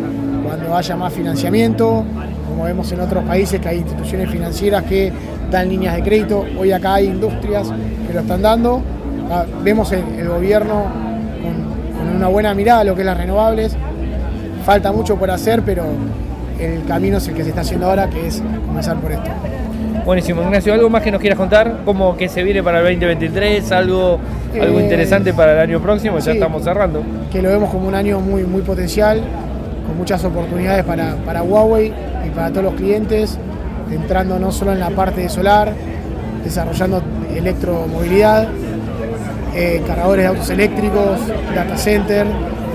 cuando 0.44 0.76
haya 0.76 0.96
más 0.96 1.12
financiamiento, 1.12 2.04
como 2.48 2.64
vemos 2.64 2.90
en 2.90 3.00
otros 3.00 3.22
países 3.24 3.60
que 3.60 3.68
hay 3.68 3.78
instituciones 3.78 4.30
financieras 4.30 4.82
que 4.82 5.12
dan 5.50 5.68
líneas 5.68 5.94
de 5.94 6.02
crédito. 6.02 6.44
Hoy 6.58 6.72
acá 6.72 6.94
hay 6.94 7.06
industrias 7.06 7.70
que 8.06 8.12
lo 8.12 8.20
están 8.20 8.42
dando. 8.42 8.82
Ah, 9.30 9.44
vemos 9.62 9.92
el, 9.92 10.02
el 10.18 10.28
gobierno 10.28 10.86
con, 11.42 12.06
con, 12.06 12.16
una 12.16 12.28
buena 12.28 12.52
mirada 12.52 12.80
a 12.80 12.84
lo 12.84 12.94
que 12.94 13.02
es 13.02 13.06
las 13.06 13.16
renovables. 13.16 13.76
Falta 14.64 14.90
mucho 14.90 15.16
por 15.16 15.30
hacer, 15.30 15.62
pero 15.62 15.84
el 16.58 16.84
camino 16.84 17.18
es 17.18 17.28
el 17.28 17.34
que 17.34 17.42
se 17.42 17.50
está 17.50 17.62
haciendo 17.62 17.86
ahora, 17.86 18.08
que 18.08 18.26
es 18.26 18.42
comenzar 18.66 18.96
por 18.96 19.12
esto. 19.12 19.30
Buenísimo, 20.04 20.42
Ignacio, 20.42 20.72
¿algo 20.72 20.88
más 20.88 21.02
que 21.02 21.10
nos 21.10 21.20
quieras 21.20 21.38
contar? 21.38 21.80
¿Cómo 21.84 22.16
que 22.16 22.28
se 22.28 22.42
viene 22.42 22.62
para 22.62 22.78
el 22.78 22.84
2023? 22.84 23.72
¿Algo, 23.72 24.18
algo 24.58 24.78
eh, 24.78 24.82
interesante 24.82 25.34
para 25.34 25.52
el 25.52 25.58
año 25.58 25.80
próximo? 25.80 26.18
Ya 26.18 26.32
estamos 26.32 26.64
cerrando. 26.64 27.02
Que 27.30 27.42
lo 27.42 27.50
vemos 27.50 27.70
como 27.70 27.88
un 27.88 27.94
año 27.94 28.18
muy, 28.20 28.44
muy 28.44 28.62
potencial, 28.62 29.20
con 29.86 29.98
muchas 29.98 30.24
oportunidades 30.24 30.84
para, 30.84 31.16
para 31.16 31.42
Huawei 31.42 31.92
y 32.26 32.30
para 32.30 32.48
todos 32.50 32.64
los 32.64 32.74
clientes, 32.74 33.38
entrando 33.90 34.38
no 34.38 34.50
solo 34.50 34.72
en 34.72 34.80
la 34.80 34.90
parte 34.90 35.20
de 35.20 35.28
solar, 35.28 35.74
desarrollando 36.42 37.02
electromovilidad, 37.34 38.48
eh, 39.54 39.82
cargadores 39.86 40.24
de 40.24 40.28
autos 40.28 40.50
eléctricos, 40.50 41.18
data 41.54 41.76
center, 41.76 42.26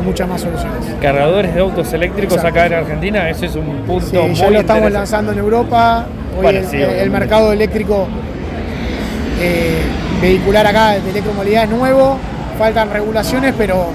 muchas 0.03 0.27
más 0.27 0.41
soluciones. 0.41 0.79
Cargadores 1.01 1.53
de 1.53 1.61
autos 1.61 1.91
eléctricos 1.93 2.43
acá 2.43 2.67
en 2.67 2.73
Argentina, 2.73 3.29
eso 3.29 3.45
es 3.45 3.55
un 3.55 3.83
punto 3.87 4.05
sí, 4.27 4.33
ya 4.33 4.49
lo 4.49 4.59
estamos 4.59 4.91
lanzando 4.91 5.31
en 5.31 5.39
Europa. 5.39 6.05
Hoy 6.37 6.47
el, 6.73 7.11
mercado 7.11 7.53
eléctrico 7.53 8.07
eh, 9.39 9.81
vehicular 10.21 10.65
acá 10.65 10.91
de 10.91 11.09
electromovilidad 11.09 11.65
es 11.65 11.69
nuevo, 11.69 12.17
faltan 12.57 12.91
regulaciones, 12.91 13.53
pero 13.57 13.87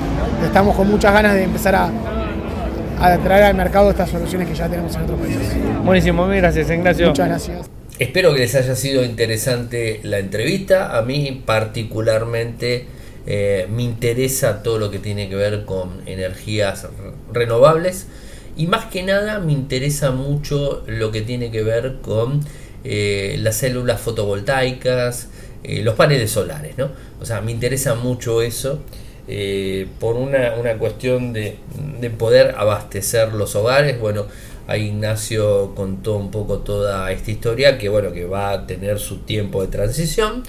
estamos 0.44 0.76
con 0.76 0.90
muchas 0.90 1.12
ganas 1.12 1.34
de 1.34 1.42
empezar 1.42 1.74
a, 1.74 1.90
a 3.00 3.16
traer 3.18 3.44
al 3.44 3.54
mercado 3.54 3.90
estas 3.90 4.10
soluciones 4.10 4.48
que 4.48 4.54
ya 4.54 4.68
tenemos 4.68 4.94
en 4.94 5.02
otros 5.02 5.20
países. 5.20 5.56
Buenísimo, 5.84 6.26
gracias 6.26 6.70
Ignacio. 6.70 7.08
Muchas 7.08 7.28
gracias. 7.28 7.70
Espero 7.98 8.32
que 8.32 8.40
les 8.40 8.54
haya 8.54 8.76
sido 8.76 9.04
interesante 9.04 10.00
la 10.04 10.18
entrevista. 10.18 10.96
A 10.96 11.02
mí 11.02 11.42
particularmente 11.44 12.86
eh, 13.30 13.66
me 13.70 13.82
interesa 13.82 14.62
todo 14.62 14.78
lo 14.78 14.90
que 14.90 14.98
tiene 14.98 15.28
que 15.28 15.34
ver 15.34 15.66
con 15.66 16.00
energías 16.06 16.88
renovables 17.30 18.06
y 18.56 18.66
más 18.68 18.86
que 18.86 19.02
nada 19.02 19.38
me 19.38 19.52
interesa 19.52 20.12
mucho 20.12 20.82
lo 20.86 21.12
que 21.12 21.20
tiene 21.20 21.50
que 21.50 21.62
ver 21.62 21.96
con 22.00 22.40
eh, 22.84 23.36
las 23.40 23.56
células 23.56 24.00
fotovoltaicas, 24.00 25.28
eh, 25.62 25.82
los 25.82 25.94
paneles 25.94 26.30
solares, 26.30 26.78
¿no? 26.78 26.88
O 27.20 27.26
sea, 27.26 27.42
me 27.42 27.52
interesa 27.52 27.94
mucho 27.94 28.40
eso 28.40 28.80
por 30.00 30.16
una, 30.16 30.78
cuestión 30.78 31.34
de, 31.34 31.58
de, 32.00 32.08
poder 32.08 32.54
abastecer 32.56 33.34
los 33.34 33.54
hogares. 33.56 34.00
Bueno, 34.00 34.24
ahí 34.66 34.86
Ignacio 34.86 35.74
contó 35.74 36.16
un 36.16 36.30
poco 36.30 36.60
toda 36.60 37.12
esta 37.12 37.30
historia 37.30 37.76
que, 37.76 37.90
bueno, 37.90 38.10
que 38.10 38.24
va 38.24 38.52
a 38.52 38.66
tener 38.66 38.98
su 38.98 39.18
tiempo 39.18 39.60
de 39.60 39.68
transición. 39.68 40.44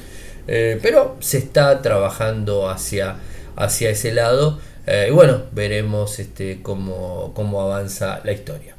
Eh, 0.51 0.79
pero 0.81 1.15
se 1.19 1.38
está 1.38 1.79
trabajando 1.83 2.71
hacia, 2.71 3.17
hacia 3.55 3.91
ese 3.91 4.12
lado. 4.12 4.59
Eh, 4.88 5.05
y 5.09 5.12
bueno, 5.12 5.43
veremos 5.51 6.17
este, 6.17 6.63
cómo, 6.63 7.62
avanza 7.62 8.21
la 8.23 8.31
historia. 8.31 8.75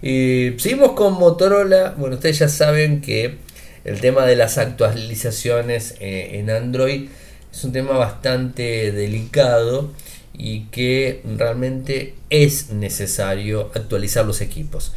Y 0.00 0.54
seguimos 0.56 0.92
con 0.92 1.12
Motorola. 1.12 1.94
Bueno, 1.98 2.14
ustedes 2.14 2.38
ya 2.38 2.48
saben 2.48 3.02
que 3.02 3.36
el 3.84 4.00
tema 4.00 4.24
de 4.24 4.34
las 4.34 4.56
actualizaciones 4.56 5.96
eh, 6.00 6.38
en 6.38 6.48
Android 6.48 7.10
es 7.52 7.64
un 7.64 7.72
tema 7.72 7.98
bastante 7.98 8.90
delicado 8.90 9.90
y 10.32 10.64
que 10.70 11.20
realmente 11.36 12.14
es 12.30 12.70
necesario 12.70 13.70
actualizar 13.74 14.24
los 14.24 14.40
equipos. 14.40 14.94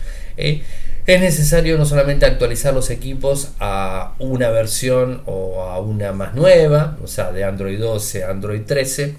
Es 1.08 1.22
necesario 1.22 1.78
no 1.78 1.86
solamente 1.86 2.26
actualizar 2.26 2.74
los 2.74 2.90
equipos 2.90 3.54
a 3.62 4.14
una 4.20 4.50
versión 4.50 5.22
o 5.26 5.62
a 5.62 5.80
una 5.80 6.12
más 6.12 6.36
nueva, 6.36 6.98
o 7.02 7.08
sea, 7.08 7.32
de 7.32 7.46
Android 7.46 7.80
12 7.80 8.26
a 8.26 8.30
Android 8.30 8.64
13, 8.64 9.16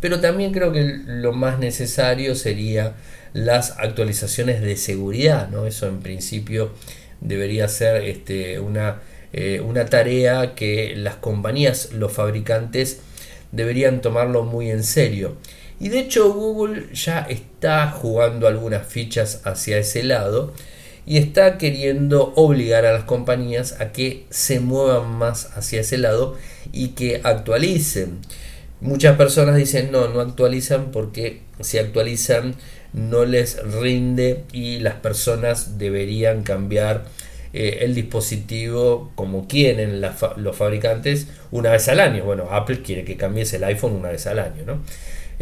pero 0.00 0.18
también 0.20 0.52
creo 0.52 0.72
que 0.72 0.82
lo 0.82 1.32
más 1.32 1.60
necesario 1.60 2.34
sería 2.34 2.94
las 3.34 3.78
actualizaciones 3.78 4.62
de 4.62 4.76
seguridad, 4.76 5.48
¿no? 5.48 5.64
Eso 5.64 5.86
en 5.86 6.00
principio 6.00 6.72
debería 7.20 7.68
ser 7.68 8.02
este, 8.02 8.58
una, 8.58 9.02
eh, 9.32 9.60
una 9.60 9.84
tarea 9.84 10.56
que 10.56 10.94
las 10.96 11.14
compañías, 11.14 11.92
los 11.92 12.10
fabricantes, 12.10 12.98
deberían 13.52 14.00
tomarlo 14.00 14.42
muy 14.42 14.72
en 14.72 14.82
serio. 14.82 15.36
Y 15.78 15.88
de 15.88 16.00
hecho 16.00 16.32
Google 16.32 16.92
ya 16.92 17.20
está 17.20 17.92
jugando 17.92 18.48
algunas 18.48 18.84
fichas 18.88 19.40
hacia 19.44 19.78
ese 19.78 20.02
lado 20.02 20.52
y 21.06 21.18
está 21.18 21.58
queriendo 21.58 22.32
obligar 22.36 22.86
a 22.86 22.92
las 22.92 23.04
compañías 23.04 23.80
a 23.80 23.92
que 23.92 24.24
se 24.30 24.60
muevan 24.60 25.10
más 25.16 25.56
hacia 25.56 25.80
ese 25.80 25.98
lado 25.98 26.36
y 26.72 26.88
que 26.88 27.20
actualicen. 27.24 28.20
Muchas 28.80 29.16
personas 29.16 29.56
dicen 29.56 29.92
no, 29.92 30.08
no 30.08 30.20
actualizan 30.20 30.90
porque 30.90 31.40
si 31.60 31.78
actualizan 31.78 32.54
no 32.92 33.24
les 33.24 33.62
rinde 33.62 34.44
y 34.52 34.80
las 34.80 34.94
personas 34.94 35.78
deberían 35.78 36.42
cambiar 36.42 37.04
eh, 37.52 37.80
el 37.82 37.94
dispositivo 37.94 39.12
como 39.14 39.46
quieren 39.46 40.00
los 40.00 40.56
fabricantes 40.56 41.28
una 41.50 41.70
vez 41.70 41.88
al 41.88 42.00
año. 42.00 42.24
Bueno, 42.24 42.48
Apple 42.50 42.82
quiere 42.82 43.04
que 43.04 43.16
cambies 43.16 43.52
el 43.54 43.64
iPhone 43.64 43.92
una 43.92 44.10
vez 44.10 44.26
al 44.26 44.38
año, 44.38 44.64
¿no? 44.66 44.80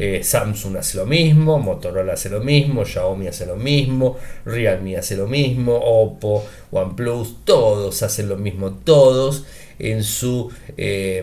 Eh, 0.02 0.24
Samsung 0.24 0.78
hace 0.78 0.96
lo 0.96 1.04
mismo, 1.04 1.58
Motorola 1.58 2.14
hace 2.14 2.30
lo 2.30 2.40
mismo, 2.40 2.86
Xiaomi 2.86 3.26
hace 3.26 3.44
lo 3.44 3.56
mismo, 3.56 4.16
Realme 4.46 4.96
hace 4.96 5.14
lo 5.14 5.26
mismo, 5.26 5.76
Oppo, 5.76 6.42
OnePlus, 6.70 7.44
todos 7.44 8.02
hacen 8.02 8.30
lo 8.30 8.38
mismo, 8.38 8.72
todos 8.82 9.44
en 9.78 10.02
su, 10.02 10.50
eh, 10.78 11.22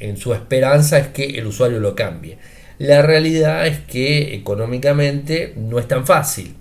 en 0.00 0.16
su 0.16 0.34
esperanza 0.34 0.98
es 0.98 1.06
que 1.08 1.38
el 1.38 1.46
usuario 1.46 1.78
lo 1.78 1.94
cambie. 1.94 2.38
La 2.78 3.02
realidad 3.02 3.68
es 3.68 3.78
que 3.78 4.34
económicamente 4.34 5.54
no 5.56 5.78
es 5.78 5.86
tan 5.86 6.04
fácil. 6.04 6.56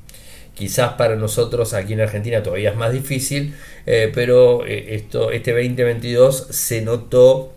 Quizás 0.53 0.93
para 0.93 1.15
nosotros 1.15 1.73
aquí 1.73 1.93
en 1.93 2.01
Argentina 2.01 2.43
todavía 2.43 2.69
es 2.69 2.77
más 2.77 2.93
difícil, 2.93 3.55
eh, 3.87 4.11
pero 4.13 4.63
esto, 4.63 5.31
este 5.31 5.53
2022 5.53 6.49
se 6.51 6.83
notó 6.83 7.54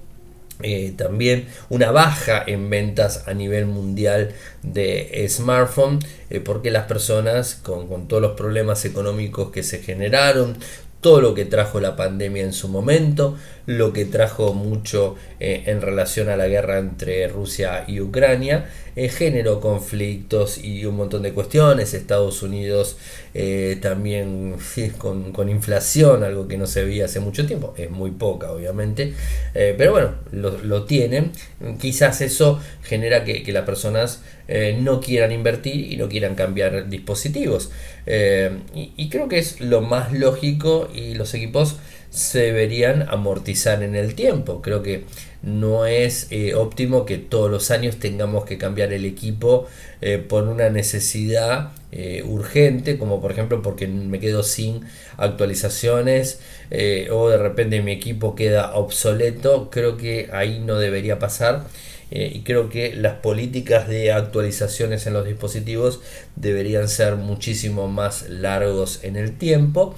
eh, 0.63 0.93
también 0.97 1.47
una 1.69 1.93
baja 1.93 2.43
en 2.47 2.69
ventas 2.69 3.25
a 3.29 3.35
nivel 3.35 3.67
mundial 3.67 4.33
de 4.63 5.25
smartphone 5.29 6.01
eh, 6.31 6.41
porque 6.41 6.73
las 6.73 6.87
personas 6.87 7.55
con, 7.55 7.87
con, 7.87 8.09
todos 8.09 8.21
los 8.21 8.33
problemas 8.33 8.85
económicos 8.85 9.53
que 9.53 9.63
se 9.63 9.79
generaron 9.79 10.57
todo 11.01 11.21
lo 11.21 11.35
que 11.35 11.45
trajo 11.45 11.81
la 11.81 11.95
pandemia 11.95 12.43
en 12.43 12.53
su 12.53 12.69
momento, 12.69 13.37
lo 13.67 13.93
que 13.93 14.05
trajo 14.05 14.53
mucho 14.53 15.15
eh, 15.39 15.65
en 15.67 15.81
relación 15.81 16.29
a 16.29 16.37
la 16.37 16.49
guerra 16.49 16.79
entre 16.79 17.29
Rusia 17.29 17.85
y 17.87 18.01
Ucrania, 18.01 18.69
eh, 18.97 19.09
generó 19.09 19.61
conflictos 19.61 20.59
y 20.59 20.85
un 20.87 20.97
montón 20.97 21.23
de 21.23 21.33
cuestiones, 21.33 21.95
Estados 21.95 22.43
Unidos 22.43 22.97
eh, 23.33 23.79
también 23.81 24.57
con, 24.99 25.49
inflación, 25.49 26.25
algo 26.25 26.49
que 26.49 26.59
no 26.59 26.67
se 26.67 26.85
veía 26.85 27.05
hace 27.05 27.21
mucho 27.21 27.47
tiempo, 27.47 27.75
es 27.77 27.91
muy 27.91 28.11
poca 28.11 28.51
obviamente, 28.51 29.15
pero 29.53 29.93
bueno, 29.93 30.15
lo, 30.33 30.85
tienen, 30.85 31.33
quizás 31.79 32.21
eso 32.23 32.61
genera 32.83 33.25
que, 33.25 33.43
que 33.43 33.53
las 33.53 33.65
personas 33.65 34.23
no 34.49 35.01
quieran 35.01 35.33
invertir 35.33 35.93
y 35.93 35.97
no 35.97 36.09
quieran 36.09 36.35
cambiar 36.35 36.89
dispositivos. 36.89 37.71
Y, 38.07 38.93
y, 38.97 39.09
creo 39.11 39.29
que 39.29 39.39
es 39.39 39.61
lo 39.61 39.83
más 39.83 40.13
lógico 40.13 40.89
y 40.95 41.15
los 41.15 41.35
equipos 41.35 41.77
se 42.11 42.41
deberían 42.41 43.09
amortizar 43.09 43.83
en 43.83 43.95
el 43.95 44.15
tiempo. 44.15 44.63
Creo 44.63 44.83
que 44.83 45.05
no 45.43 45.87
es 45.87 46.29
eh, 46.31 46.55
óptimo 46.55 47.05
que 47.05 47.19
todos 47.19 47.51
los 47.51 47.71
años 47.71 47.99
tengamos 47.99 48.45
que 48.45 48.59
cambiar 48.59 48.93
el 48.93 49.05
equipo 49.05 49.67
eh, 50.01 50.19
por 50.19 50.45
una 50.45 50.71
necesidad 50.71 51.73
eh, 51.93 52.23
urgente, 52.27 52.99
como 52.99 53.21
por 53.21 53.33
ejemplo 53.33 53.63
porque 53.63 53.87
me 53.87 54.21
quedo 54.21 54.43
sin 54.43 54.83
actualizaciones 55.17 56.41
eh, 56.71 57.09
o 57.11 57.29
de 57.29 57.39
repente 57.39 57.81
mi 57.83 57.93
equipo 57.93 58.35
queda 58.35 58.75
obsoleto, 58.75 59.71
creo 59.71 59.97
que 59.97 60.29
ahí 60.33 60.61
no 60.61 60.77
debería 60.79 61.19
pasar. 61.19 61.67
Eh, 62.11 62.33
y 62.35 62.41
creo 62.41 62.71
que 62.71 62.95
las 62.95 63.15
políticas 63.15 63.89
de 63.89 64.13
actualizaciones 64.13 65.07
en 65.07 65.13
los 65.13 65.27
dispositivos 65.27 66.01
deberían 66.37 66.89
ser 66.89 67.17
muchísimo 67.17 67.89
más 67.89 68.29
largos 68.29 69.01
en 69.03 69.17
el 69.17 69.37
tiempo 69.37 69.95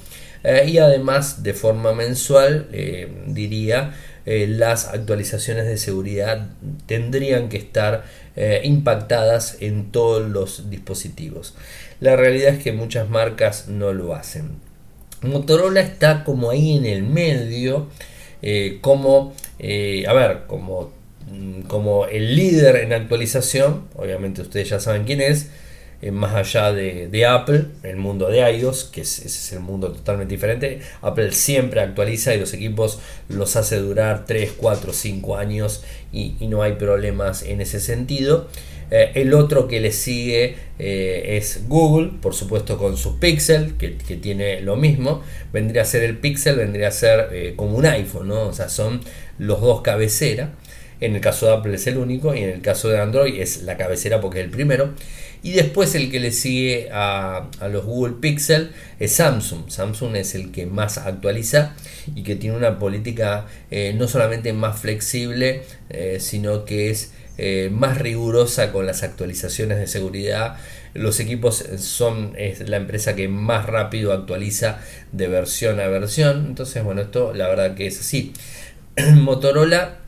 y 0.66 0.78
además 0.78 1.42
de 1.42 1.52
forma 1.52 1.92
mensual 1.92 2.68
diría 3.26 3.94
las 4.24 4.88
actualizaciones 4.88 5.66
de 5.66 5.76
seguridad 5.76 6.48
tendrían 6.86 7.50
que 7.50 7.58
estar 7.58 8.04
impactadas 8.62 9.58
en 9.60 9.92
todos 9.92 10.26
los 10.26 10.70
dispositivos 10.70 11.54
la 12.00 12.16
realidad 12.16 12.54
es 12.54 12.62
que 12.62 12.72
muchas 12.72 13.10
marcas 13.10 13.68
no 13.68 13.92
lo 13.92 14.14
hacen. 14.14 14.52
Motorola 15.20 15.82
está 15.82 16.24
como 16.24 16.50
ahí 16.50 16.76
en 16.78 16.86
el 16.86 17.02
medio, 17.02 17.88
eh, 18.40 18.78
como, 18.80 19.34
eh, 19.58 20.04
a 20.08 20.14
ver, 20.14 20.44
como, 20.46 20.92
como 21.68 22.06
el 22.06 22.36
líder 22.36 22.76
en 22.76 22.92
actualización, 22.92 23.84
obviamente 23.94 24.42
ustedes 24.42 24.68
ya 24.68 24.80
saben 24.80 25.04
quién 25.04 25.20
es, 25.20 25.50
eh, 26.02 26.12
más 26.12 26.34
allá 26.34 26.72
de, 26.72 27.26
Apple, 27.26 27.66
el 27.82 27.96
mundo 27.96 28.28
de 28.28 28.38
iOS, 28.50 28.84
que 28.84 29.02
es, 29.02 29.52
el 29.52 29.60
mundo 29.60 29.92
totalmente 29.92 30.34
diferente. 30.34 30.80
Apple 31.02 31.32
siempre 31.32 31.80
actualiza 31.80 32.34
y 32.34 32.40
los 32.40 32.54
equipos 32.54 33.00
los 33.28 33.54
hace 33.56 33.76
durar 33.76 34.24
3, 34.26 34.54
4, 34.56 34.92
5 34.92 35.36
años 35.36 35.84
y 36.12 36.34
no 36.48 36.62
hay 36.62 36.72
problemas 36.72 37.42
en 37.42 37.60
ese 37.60 37.80
sentido. 37.80 38.48
Eh, 38.90 39.12
el 39.14 39.34
otro 39.34 39.68
que 39.68 39.78
le 39.78 39.92
sigue 39.92 40.56
eh, 40.78 41.36
es 41.36 41.68
Google, 41.68 42.12
por 42.20 42.34
supuesto 42.34 42.76
con 42.78 42.96
su 42.96 43.18
Pixel, 43.18 43.74
que, 43.76 43.90
tiene 43.90 44.62
lo 44.62 44.76
mismo. 44.76 45.22
Vendría 45.52 45.82
a 45.82 45.84
ser 45.84 46.02
el 46.02 46.16
Pixel, 46.18 46.56
vendría 46.56 46.88
a 46.88 46.92
ser 46.92 47.54
como 47.56 47.76
un 47.76 47.84
iPhone. 47.86 48.30
O 48.30 48.52
sea, 48.52 48.70
son 48.70 49.00
los 49.38 49.60
dos 49.60 49.82
cabecera. 49.82 50.54
En 51.00 51.14
el 51.14 51.20
caso 51.20 51.46
de 51.46 51.52
Apple 51.54 51.74
es 51.74 51.86
el 51.86 51.98
único 51.98 52.34
y 52.34 52.40
en 52.40 52.50
el 52.50 52.60
caso 52.60 52.88
de 52.88 53.00
Android 53.00 53.40
es 53.40 53.62
la 53.62 53.76
cabecera 53.76 54.20
porque 54.20 54.40
es 54.40 54.44
el 54.44 54.50
primero. 54.50 54.94
Y 55.42 55.52
después 55.52 55.94
el 55.94 56.10
que 56.10 56.20
le 56.20 56.32
sigue 56.32 56.90
a, 56.92 57.48
los 57.70 57.84
Google 57.84 58.16
Pixel 58.20 58.72
es 58.98 59.12
Samsung. 59.12 59.70
Samsung 59.70 60.16
es 60.16 60.34
el 60.34 60.52
que 60.52 60.66
más 60.66 60.98
actualiza 60.98 61.74
y 62.14 62.22
que 62.22 62.36
tiene 62.36 62.56
una 62.56 62.78
política 62.78 63.46
no 63.94 64.06
solamente 64.06 64.52
más 64.52 64.78
flexible, 64.78 65.62
sino 66.18 66.66
que 66.66 66.90
es 66.90 67.12
eh, 67.42 67.70
más 67.72 67.96
rigurosa 67.96 68.70
con 68.70 68.84
las 68.84 69.02
actualizaciones 69.02 69.78
de 69.78 69.86
seguridad. 69.86 70.58
Los 70.92 71.20
equipos 71.20 71.64
son 71.78 72.34
es 72.36 72.68
la 72.68 72.76
empresa 72.76 73.16
que 73.16 73.28
más 73.28 73.64
rápido 73.64 74.12
actualiza 74.12 74.78
de 75.12 75.26
versión 75.26 75.80
a 75.80 75.88
versión. 75.88 76.44
Entonces, 76.48 76.84
bueno, 76.84 77.00
esto 77.00 77.32
la 77.32 77.48
verdad 77.48 77.74
que 77.74 77.86
es 77.86 77.98
así. 77.98 78.34
Motorola 79.14 79.99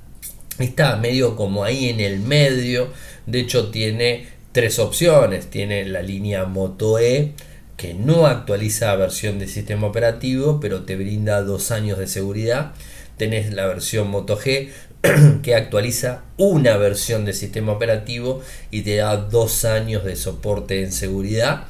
está 0.62 0.96
medio 0.96 1.36
como 1.36 1.64
ahí 1.64 1.88
en 1.88 2.00
el 2.00 2.20
medio. 2.20 2.88
De 3.26 3.40
hecho, 3.40 3.70
tiene 3.70 4.26
tres 4.52 4.78
opciones. 4.78 5.48
Tiene 5.50 5.84
la 5.86 6.02
línea 6.02 6.44
Moto 6.44 6.98
E 6.98 7.32
que 7.76 7.94
no 7.94 8.26
actualiza 8.26 8.94
versión 8.94 9.38
de 9.40 9.48
sistema 9.48 9.88
operativo, 9.88 10.60
pero 10.60 10.84
te 10.84 10.94
brinda 10.94 11.42
dos 11.42 11.70
años 11.70 11.98
de 11.98 12.06
seguridad. 12.06 12.72
Tenés 13.16 13.52
la 13.52 13.66
versión 13.66 14.08
Moto 14.08 14.38
G 14.38 14.68
que 15.42 15.54
actualiza 15.54 16.22
una 16.36 16.76
versión 16.76 17.24
de 17.24 17.32
sistema 17.32 17.72
operativo 17.72 18.40
y 18.70 18.82
te 18.82 18.96
da 18.96 19.16
dos 19.16 19.64
años 19.64 20.04
de 20.04 20.16
soporte 20.16 20.82
en 20.82 20.92
seguridad. 20.92 21.64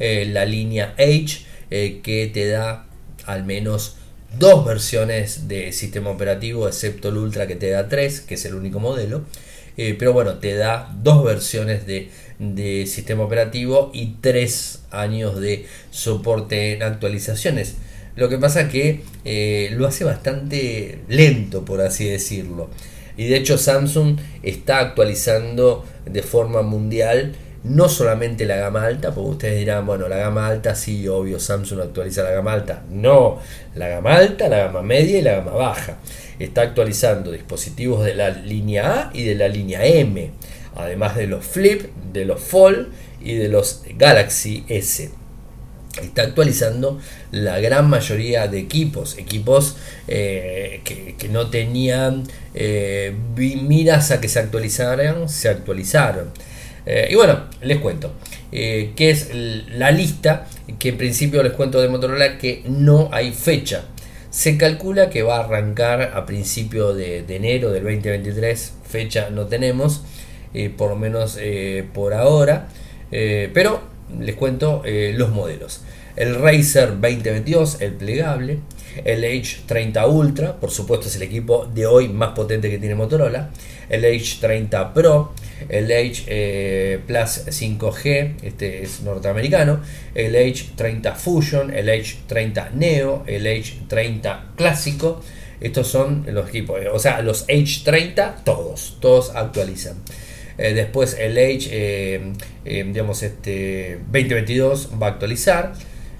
Eh, 0.00 0.26
la 0.32 0.44
línea 0.44 0.94
H 0.96 1.44
eh, 1.70 2.00
que 2.02 2.26
te 2.32 2.48
da 2.48 2.86
al 3.26 3.44
menos 3.44 3.96
dos 4.36 4.64
versiones 4.64 5.48
de 5.48 5.72
sistema 5.72 6.10
operativo, 6.10 6.68
excepto 6.68 7.08
el 7.08 7.16
Ultra 7.16 7.46
que 7.46 7.56
te 7.56 7.70
da 7.70 7.88
tres, 7.88 8.20
que 8.20 8.34
es 8.34 8.44
el 8.44 8.54
único 8.54 8.80
modelo. 8.80 9.22
Eh, 9.76 9.94
pero 9.96 10.12
bueno, 10.12 10.38
te 10.38 10.56
da 10.56 10.92
dos 11.02 11.24
versiones 11.24 11.86
de, 11.86 12.10
de 12.40 12.86
sistema 12.86 13.22
operativo 13.22 13.92
y 13.94 14.16
tres 14.20 14.80
años 14.90 15.40
de 15.40 15.66
soporte 15.90 16.72
en 16.72 16.82
actualizaciones. 16.82 17.76
Lo 18.16 18.28
que 18.28 18.38
pasa 18.38 18.68
que 18.68 19.02
eh, 19.24 19.70
lo 19.72 19.86
hace 19.86 20.02
bastante 20.02 20.98
lento, 21.08 21.64
por 21.64 21.80
así 21.80 22.08
decirlo. 22.08 22.68
Y 23.16 23.28
de 23.28 23.36
hecho 23.36 23.58
Samsung 23.58 24.18
está 24.42 24.80
actualizando 24.80 25.84
de 26.04 26.22
forma 26.22 26.62
mundial 26.62 27.36
no 27.64 27.88
solamente 27.88 28.46
la 28.46 28.56
gama 28.56 28.84
alta, 28.84 29.12
porque 29.12 29.30
ustedes 29.30 29.58
dirán, 29.58 29.86
bueno, 29.86 30.08
la 30.08 30.16
gama 30.16 30.46
alta 30.46 30.74
sí, 30.74 31.06
obvio, 31.08 31.40
Samsung 31.40 31.80
actualiza 31.80 32.22
la 32.22 32.30
gama 32.30 32.52
alta. 32.52 32.84
No, 32.90 33.40
la 33.74 33.88
gama 33.88 34.16
alta, 34.16 34.48
la 34.48 34.58
gama 34.58 34.82
media 34.82 35.18
y 35.18 35.22
la 35.22 35.36
gama 35.36 35.52
baja. 35.52 35.98
Está 36.38 36.62
actualizando 36.62 37.32
dispositivos 37.32 38.04
de 38.04 38.14
la 38.14 38.30
línea 38.30 38.92
A 38.92 39.10
y 39.12 39.24
de 39.24 39.34
la 39.34 39.48
línea 39.48 39.84
M, 39.84 40.30
además 40.76 41.16
de 41.16 41.26
los 41.26 41.44
Flip, 41.44 41.82
de 42.12 42.24
los 42.24 42.40
Fold 42.40 42.88
y 43.20 43.34
de 43.34 43.48
los 43.48 43.82
Galaxy 43.96 44.64
S 44.68 45.10
está 46.02 46.22
actualizando 46.22 47.00
la 47.30 47.60
gran 47.60 47.88
mayoría 47.88 48.46
de 48.48 48.58
equipos, 48.58 49.18
equipos 49.18 49.76
eh, 50.06 50.80
que, 50.84 51.28
no 51.28 51.50
tenían 51.50 52.24
eh, 52.54 53.14
miras 53.36 54.10
a 54.10 54.20
que 54.20 54.28
se 54.28 54.38
actualizaran, 54.38 55.28
se 55.28 55.48
actualizaron. 55.48 56.30
Eh, 56.90 57.08
y 57.10 57.14
bueno, 57.14 57.44
les 57.60 57.78
cuento, 57.78 58.12
que 58.50 58.94
es 58.96 59.30
la 59.34 59.90
lista 59.90 60.46
que 60.78 60.88
en 60.88 60.96
principio 60.96 61.42
les 61.42 61.52
cuento 61.52 61.82
de 61.82 61.88
Motorola 61.88 62.38
que 62.38 62.62
no 62.66 63.10
hay 63.12 63.32
fecha. 63.32 63.84
Se 64.30 64.56
calcula 64.56 65.10
que 65.10 65.22
va 65.22 65.36
a 65.36 65.44
arrancar 65.44 66.12
a 66.14 66.24
principio 66.24 66.94
de, 66.94 67.24
enero 67.28 67.70
del 67.72 67.84
2023, 67.84 68.72
fecha 68.88 69.28
no 69.30 69.46
tenemos, 69.46 70.02
por 70.76 70.90
lo 70.90 70.96
menos 70.96 71.38
por 71.92 72.14
ahora, 72.14 72.68
pero 73.10 73.82
les 74.18 74.34
cuento 74.34 74.82
los 74.84 75.30
modelos 75.30 75.82
el 76.18 76.34
Razer 76.34 77.00
2022, 77.00 77.80
el 77.80 77.92
plegable, 77.92 78.58
el 79.04 79.24
H30 79.24 80.08
Ultra, 80.08 80.56
por 80.56 80.70
supuesto 80.70 81.08
es 81.08 81.16
el 81.16 81.22
equipo 81.22 81.66
de 81.66 81.86
hoy 81.86 82.08
más 82.08 82.30
potente 82.30 82.70
que 82.70 82.78
tiene 82.78 82.94
Motorola, 82.94 83.50
el 83.88 84.04
H30 84.04 84.92
Pro, 84.92 85.32
el 85.68 85.90
H 85.90 86.24
eh, 86.26 87.00
Plus 87.06 87.46
5G, 87.46 88.34
este 88.42 88.82
es 88.82 89.00
norteamericano, 89.02 89.80
el 90.14 90.34
H30 90.34 91.14
Fusion, 91.14 91.74
el 91.74 91.88
H30 91.88 92.72
Neo, 92.72 93.24
el 93.26 93.46
H30 93.46 94.54
clásico, 94.56 95.22
estos 95.60 95.88
son 95.88 96.24
los 96.28 96.48
equipos, 96.48 96.80
o 96.92 96.98
sea, 96.98 97.22
los 97.22 97.46
H30 97.48 98.44
todos, 98.44 98.98
todos 99.00 99.34
actualizan. 99.34 99.96
Eh, 100.58 100.74
después 100.74 101.16
el 101.18 101.38
H, 101.38 101.68
eh, 101.70 102.32
digamos, 102.64 103.22
este 103.22 104.00
2022 104.06 104.90
va 105.00 105.06
a 105.06 105.10
actualizar. 105.10 105.72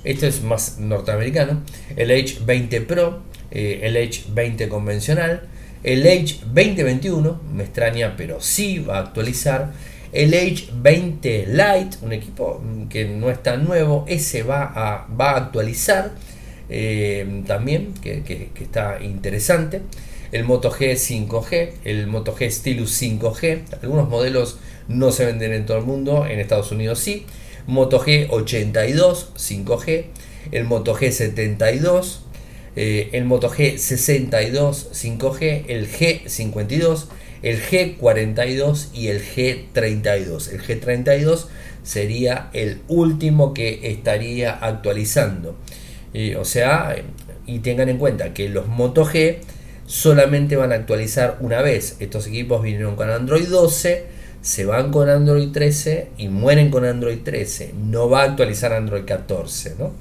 Esto 0.04 0.26
es 0.26 0.42
más 0.42 0.78
norteamericano. 0.78 1.62
El 1.96 2.10
H20 2.10 2.86
Pro, 2.86 3.22
eh, 3.50 3.80
el 3.82 3.96
H20 3.96 4.68
convencional, 4.68 5.42
el 5.82 6.04
H2021, 6.04 7.40
me 7.52 7.64
extraña, 7.64 8.14
pero 8.16 8.40
sí 8.40 8.78
va 8.78 8.98
a 8.98 9.00
actualizar. 9.00 9.72
El 10.12 10.32
H20 10.32 11.46
Lite, 11.46 11.98
un 12.02 12.12
equipo 12.12 12.62
que 12.88 13.04
no 13.06 13.30
es 13.30 13.42
tan 13.42 13.64
nuevo, 13.64 14.04
ese 14.08 14.42
va 14.42 14.64
a, 14.64 15.06
va 15.14 15.32
a 15.32 15.36
actualizar 15.36 16.12
eh, 16.70 17.42
también, 17.46 17.94
que, 18.02 18.50
está 18.60 19.02
interesante. 19.02 19.82
El 20.32 20.44
Moto 20.44 20.70
G 20.70 20.92
5G, 20.92 21.70
el 21.84 22.06
Moto 22.06 22.34
G 22.36 22.50
Stylus 22.50 23.00
5G, 23.00 23.62
algunos 23.82 24.08
modelos 24.08 24.58
no 24.88 25.10
se 25.10 25.26
venden 25.26 25.52
en 25.52 25.66
todo 25.66 25.78
el 25.78 25.84
mundo, 25.84 26.26
en 26.26 26.38
Estados 26.40 26.70
Unidos 26.72 26.98
sí. 26.98 27.26
Moto 27.68 28.00
G82 28.00 29.34
5G, 29.36 30.04
el 30.52 30.64
Moto 30.64 30.96
G72, 30.96 32.20
eh, 32.76 33.10
el 33.12 33.26
Moto 33.26 33.50
G62 33.50 34.90
5G, 34.90 35.64
el 35.68 35.86
G52, 35.86 37.04
el 37.42 37.60
G42 37.62 38.88
y 38.94 39.08
el 39.08 39.22
G32. 39.22 40.50
El 40.50 40.62
G32 40.62 41.44
sería 41.82 42.48
el 42.54 42.80
último 42.88 43.52
que 43.52 43.92
estaría 43.92 44.52
actualizando. 44.52 45.54
o 46.38 46.44
sea, 46.46 46.96
y 47.44 47.58
tengan 47.58 47.90
en 47.90 47.98
cuenta 47.98 48.32
que 48.32 48.48
los 48.48 48.66
Moto 48.66 49.04
G 49.04 49.40
solamente 49.84 50.56
van 50.56 50.72
a 50.72 50.76
actualizar 50.76 51.36
una 51.40 51.60
vez. 51.60 51.96
Estos 52.00 52.28
equipos 52.28 52.62
vinieron 52.62 52.96
con 52.96 53.10
Android 53.10 53.46
12 53.46 54.17
se 54.40 54.64
van 54.64 54.90
con 54.90 55.08
Android 55.08 55.50
13 55.50 56.10
y 56.18 56.28
mueren 56.28 56.70
con 56.70 56.84
Android 56.84 57.18
13. 57.22 57.74
No 57.76 58.08
va 58.08 58.22
a 58.22 58.24
actualizar 58.24 58.72
Android 58.72 59.04
14, 59.04 59.74
¿no? 59.78 59.92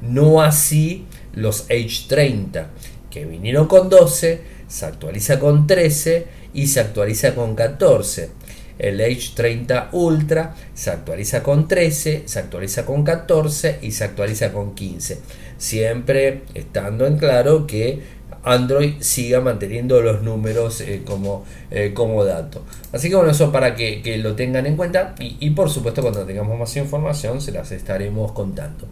No 0.00 0.42
así 0.42 1.06
los 1.32 1.68
H30, 1.68 2.66
que 3.10 3.24
vinieron 3.24 3.66
con 3.66 3.88
12, 3.88 4.40
se 4.68 4.86
actualiza 4.86 5.38
con 5.38 5.66
13 5.66 6.26
y 6.54 6.66
se 6.68 6.80
actualiza 6.80 7.34
con 7.34 7.54
14. 7.54 8.30
el 8.78 9.00
Age 9.00 9.32
30 9.34 9.88
Ultra 9.90 10.54
se 10.72 10.90
actualiza 10.90 11.42
con 11.42 11.66
13, 11.66 12.22
se 12.26 12.38
actualiza 12.38 12.86
con 12.86 13.02
14 13.02 13.78
y 13.82 13.90
se 13.90 14.04
actualiza 14.04 14.52
con 14.52 14.74
15. 14.74 15.18
Siempre 15.56 16.42
estando 16.54 17.06
en 17.06 17.16
claro 17.16 17.66
que 17.66 18.17
Android 18.44 18.94
siga 19.00 19.40
manteniendo 19.40 20.00
los 20.00 20.22
números 20.22 20.80
eh, 20.80 21.02
como, 21.04 21.44
eh, 21.70 21.92
como 21.94 22.24
dato. 22.24 22.62
Así 22.92 23.08
que 23.08 23.16
bueno, 23.16 23.30
eso 23.30 23.52
para 23.52 23.74
que, 23.74 24.18
lo 24.22 24.34
tengan 24.34 24.66
en 24.66 24.76
cuenta 24.76 25.14
y, 25.18 25.50
por 25.50 25.70
supuesto 25.70 26.02
cuando 26.02 26.24
tengamos 26.24 26.58
más 26.58 26.76
información 26.76 27.40
se 27.40 27.52
las 27.52 27.72
estaremos 27.72 28.32
contando. 28.32 28.86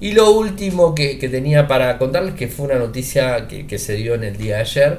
Y 0.00 0.12
lo 0.12 0.30
último 0.32 0.94
que, 0.94 1.16
tenía 1.30 1.66
para 1.66 1.98
contarles, 1.98 2.34
que 2.34 2.48
fue 2.48 2.66
una 2.66 2.78
noticia 2.78 3.48
que, 3.48 3.78
se 3.78 3.94
dio 3.94 4.14
en 4.14 4.24
el 4.24 4.36
día 4.36 4.56
de 4.56 4.60
ayer, 4.60 4.98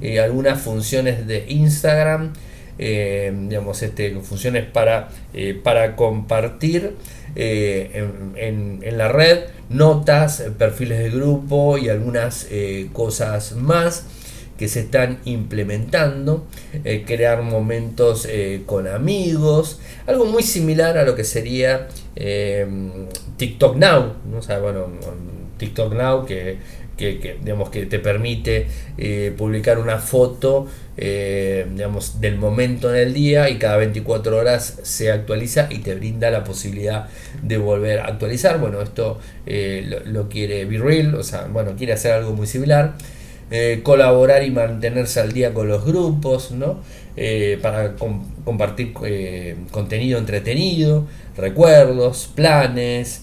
eh, 0.00 0.20
algunas 0.20 0.60
funciones 0.60 1.26
de 1.26 1.44
Instagram 1.48 2.32
eh, 2.80 3.34
digamos, 3.48 3.82
este, 3.82 4.14
funciones 4.20 4.64
para, 4.64 5.08
para 5.64 5.96
compartir 5.96 6.94
eh, 7.38 8.04
en, 8.36 8.98
la 8.98 9.08
red 9.08 9.44
notas, 9.70 10.42
perfiles 10.58 10.98
de 10.98 11.10
grupo 11.10 11.78
y 11.78 11.88
algunas 11.88 12.48
cosas 12.92 13.52
más 13.52 14.06
que 14.58 14.66
se 14.66 14.80
están 14.80 15.20
implementando, 15.24 16.46
crear 17.06 17.42
momentos 17.42 18.26
con 18.66 18.88
amigos, 18.88 19.78
algo 20.06 20.24
muy 20.24 20.42
similar 20.42 20.98
a 20.98 21.04
lo 21.04 21.14
que 21.14 21.22
sería 21.22 21.86
TikTok 23.36 23.76
Now, 23.76 24.14
¿no? 24.28 24.40
TikTok 25.58 25.92
Now 25.92 26.24
que 26.24 26.58
que, 26.98 27.38
digamos, 27.42 27.70
que 27.70 27.86
te 27.86 27.98
permite 27.98 28.66
eh, 28.98 29.32
publicar 29.36 29.78
una 29.78 29.98
foto 29.98 30.66
eh, 30.96 31.64
digamos, 31.70 32.20
del 32.20 32.36
momento 32.36 32.92
en 32.92 33.00
el 33.00 33.14
día 33.14 33.48
y 33.48 33.56
cada 33.56 33.76
24 33.76 34.36
horas 34.36 34.80
se 34.82 35.12
actualiza 35.12 35.68
y 35.70 35.78
te 35.78 35.94
brinda 35.94 36.30
la 36.30 36.42
posibilidad 36.42 37.06
de 37.40 37.56
volver 37.56 38.00
a 38.00 38.06
actualizar. 38.06 38.58
Bueno, 38.58 38.82
esto 38.82 39.18
eh, 39.46 40.02
lo, 40.04 40.28
quiere 40.28 40.64
Be 40.64 40.78
Real, 40.78 41.14
o 41.14 41.22
sea, 41.22 41.46
bueno, 41.46 41.76
quiere 41.78 41.92
hacer 41.92 42.12
algo 42.12 42.34
muy 42.34 42.46
similar. 42.46 42.94
colaborar 43.82 44.42
y 44.42 44.50
mantenerse 44.50 45.20
al 45.20 45.32
día 45.32 45.54
con 45.54 45.68
los 45.68 45.82
grupos, 45.84 46.50
¿no? 46.50 46.80
para 47.62 47.96
compartir 48.44 48.92
contenido 49.70 50.18
entretenido, 50.18 51.06
recuerdos, 51.36 52.30
planes, 52.34 53.22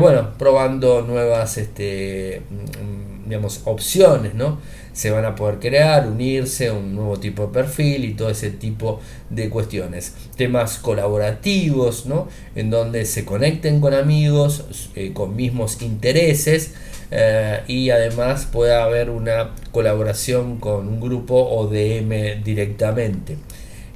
bueno, 0.00 0.30
probando 0.38 1.02
nuevas 1.02 1.58
este, 1.58 2.40
digamos, 3.26 3.60
opciones, 3.64 4.34
¿no? 4.34 4.58
Se 4.92 5.10
van 5.10 5.24
a 5.24 5.34
poder 5.34 5.58
crear, 5.58 6.06
unirse, 6.06 6.70
un 6.70 6.94
nuevo 6.94 7.18
tipo 7.18 7.46
de 7.46 7.52
perfil 7.52 8.04
y 8.04 8.14
todo 8.14 8.30
ese 8.30 8.50
tipo 8.50 9.00
de 9.28 9.50
cuestiones. 9.50 10.14
Temas 10.36 10.78
colaborativos, 10.78 12.06
¿no? 12.06 12.28
En 12.54 12.70
donde 12.70 13.04
se 13.04 13.24
conecten 13.24 13.80
con 13.80 13.92
amigos, 13.92 14.90
eh, 14.94 15.12
con 15.12 15.36
mismos 15.36 15.82
intereses. 15.82 16.74
Eh, 17.10 17.60
y 17.68 17.90
además 17.90 18.46
pueda 18.50 18.82
haber 18.82 19.10
una 19.10 19.50
colaboración 19.70 20.58
con 20.58 20.88
un 20.88 21.00
grupo 21.00 21.36
o 21.36 21.68
DM 21.68 22.42
directamente. 22.42 23.36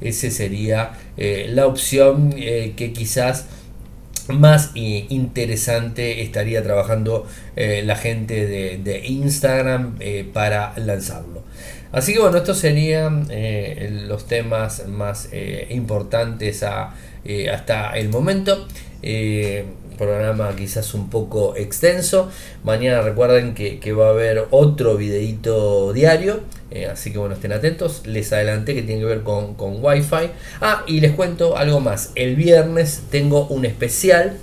Esa 0.00 0.30
sería 0.30 0.92
eh, 1.16 1.46
la 1.50 1.66
opción 1.66 2.30
que 2.30 2.92
quizás 2.94 3.46
más 4.32 4.70
interesante 4.74 6.22
estaría 6.22 6.62
trabajando 6.62 7.26
eh, 7.56 7.82
la 7.84 7.96
gente 7.96 8.46
de, 8.46 9.06
Instagram 9.06 9.96
eh, 10.00 10.28
para 10.32 10.72
lanzarlo. 10.76 11.42
Así 11.92 12.12
que 12.12 12.20
bueno, 12.20 12.36
estos 12.38 12.58
serían 12.58 13.26
eh, 13.30 14.04
los 14.06 14.26
temas 14.26 14.86
más 14.86 15.28
importantes 15.68 16.62
hasta 16.62 17.92
el 17.96 18.08
momento 18.08 18.66
programa 20.00 20.56
quizás 20.56 20.94
un 20.94 21.10
poco 21.10 21.54
extenso. 21.56 22.30
Mañana 22.64 23.02
recuerden 23.02 23.54
que, 23.54 23.92
va 23.92 24.06
a 24.06 24.10
haber 24.10 24.46
otro 24.50 24.96
videito 24.96 25.92
diario. 25.92 26.40
Eh, 26.70 26.86
así 26.86 27.12
que 27.12 27.18
bueno, 27.18 27.34
estén 27.34 27.52
atentos. 27.52 28.06
Les 28.06 28.32
adelanté 28.32 28.74
que 28.74 28.82
tiene 28.82 29.00
que 29.00 29.06
ver 29.06 29.22
con, 29.22 29.54
con 29.54 29.82
Wi-Fi. 29.82 30.30
Ah, 30.60 30.84
y 30.86 31.00
les 31.00 31.12
cuento 31.12 31.56
algo 31.56 31.80
más. 31.80 32.12
El 32.14 32.36
viernes 32.36 33.02
tengo 33.10 33.46
un 33.48 33.64
especial 33.64 34.36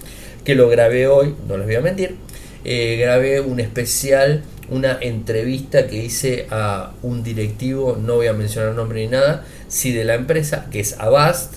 que 0.44 0.56
lo 0.56 0.70
grabé 0.70 1.08
hoy, 1.08 1.36
no 1.48 1.58
les 1.58 1.66
voy 1.66 1.76
a 1.76 1.82
mentir. 1.82 2.16
Eh, 2.64 2.98
grabé 3.00 3.42
un 3.42 3.60
especial, 3.60 4.44
una 4.70 4.98
entrevista 5.02 5.88
que 5.88 5.98
hice 5.98 6.48
a 6.50 6.94
un 7.02 7.24
directivo, 7.24 7.98
no 8.02 8.16
voy 8.16 8.28
a 8.28 8.34
mencionar 8.34 8.74
nombre 8.74 9.02
ni 9.02 9.08
nada, 9.08 9.46
sí 9.68 9.92
de 9.92 10.04
la 10.04 10.16
empresa, 10.16 10.68
que 10.72 10.80
es 10.80 10.98
Avast 11.00 11.56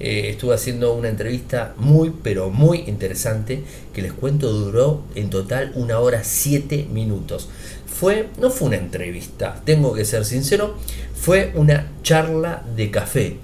eh, 0.00 0.30
estuve 0.30 0.54
haciendo 0.54 0.94
una 0.94 1.08
entrevista 1.08 1.74
muy, 1.76 2.12
pero 2.22 2.50
muy 2.50 2.84
interesante, 2.86 3.62
que 3.92 4.02
les 4.02 4.12
cuento 4.12 4.50
duró 4.52 5.04
en 5.14 5.30
total 5.30 5.72
una 5.74 5.98
hora 5.98 6.24
siete 6.24 6.86
minutos. 6.90 7.48
Fue, 7.86 8.28
no 8.40 8.50
fue 8.50 8.68
una 8.68 8.78
entrevista, 8.78 9.60
tengo 9.64 9.92
que 9.92 10.04
ser 10.04 10.24
sincero, 10.24 10.74
fue 11.14 11.52
una 11.54 11.92
charla 12.02 12.64
de 12.74 12.90
café 12.90 13.36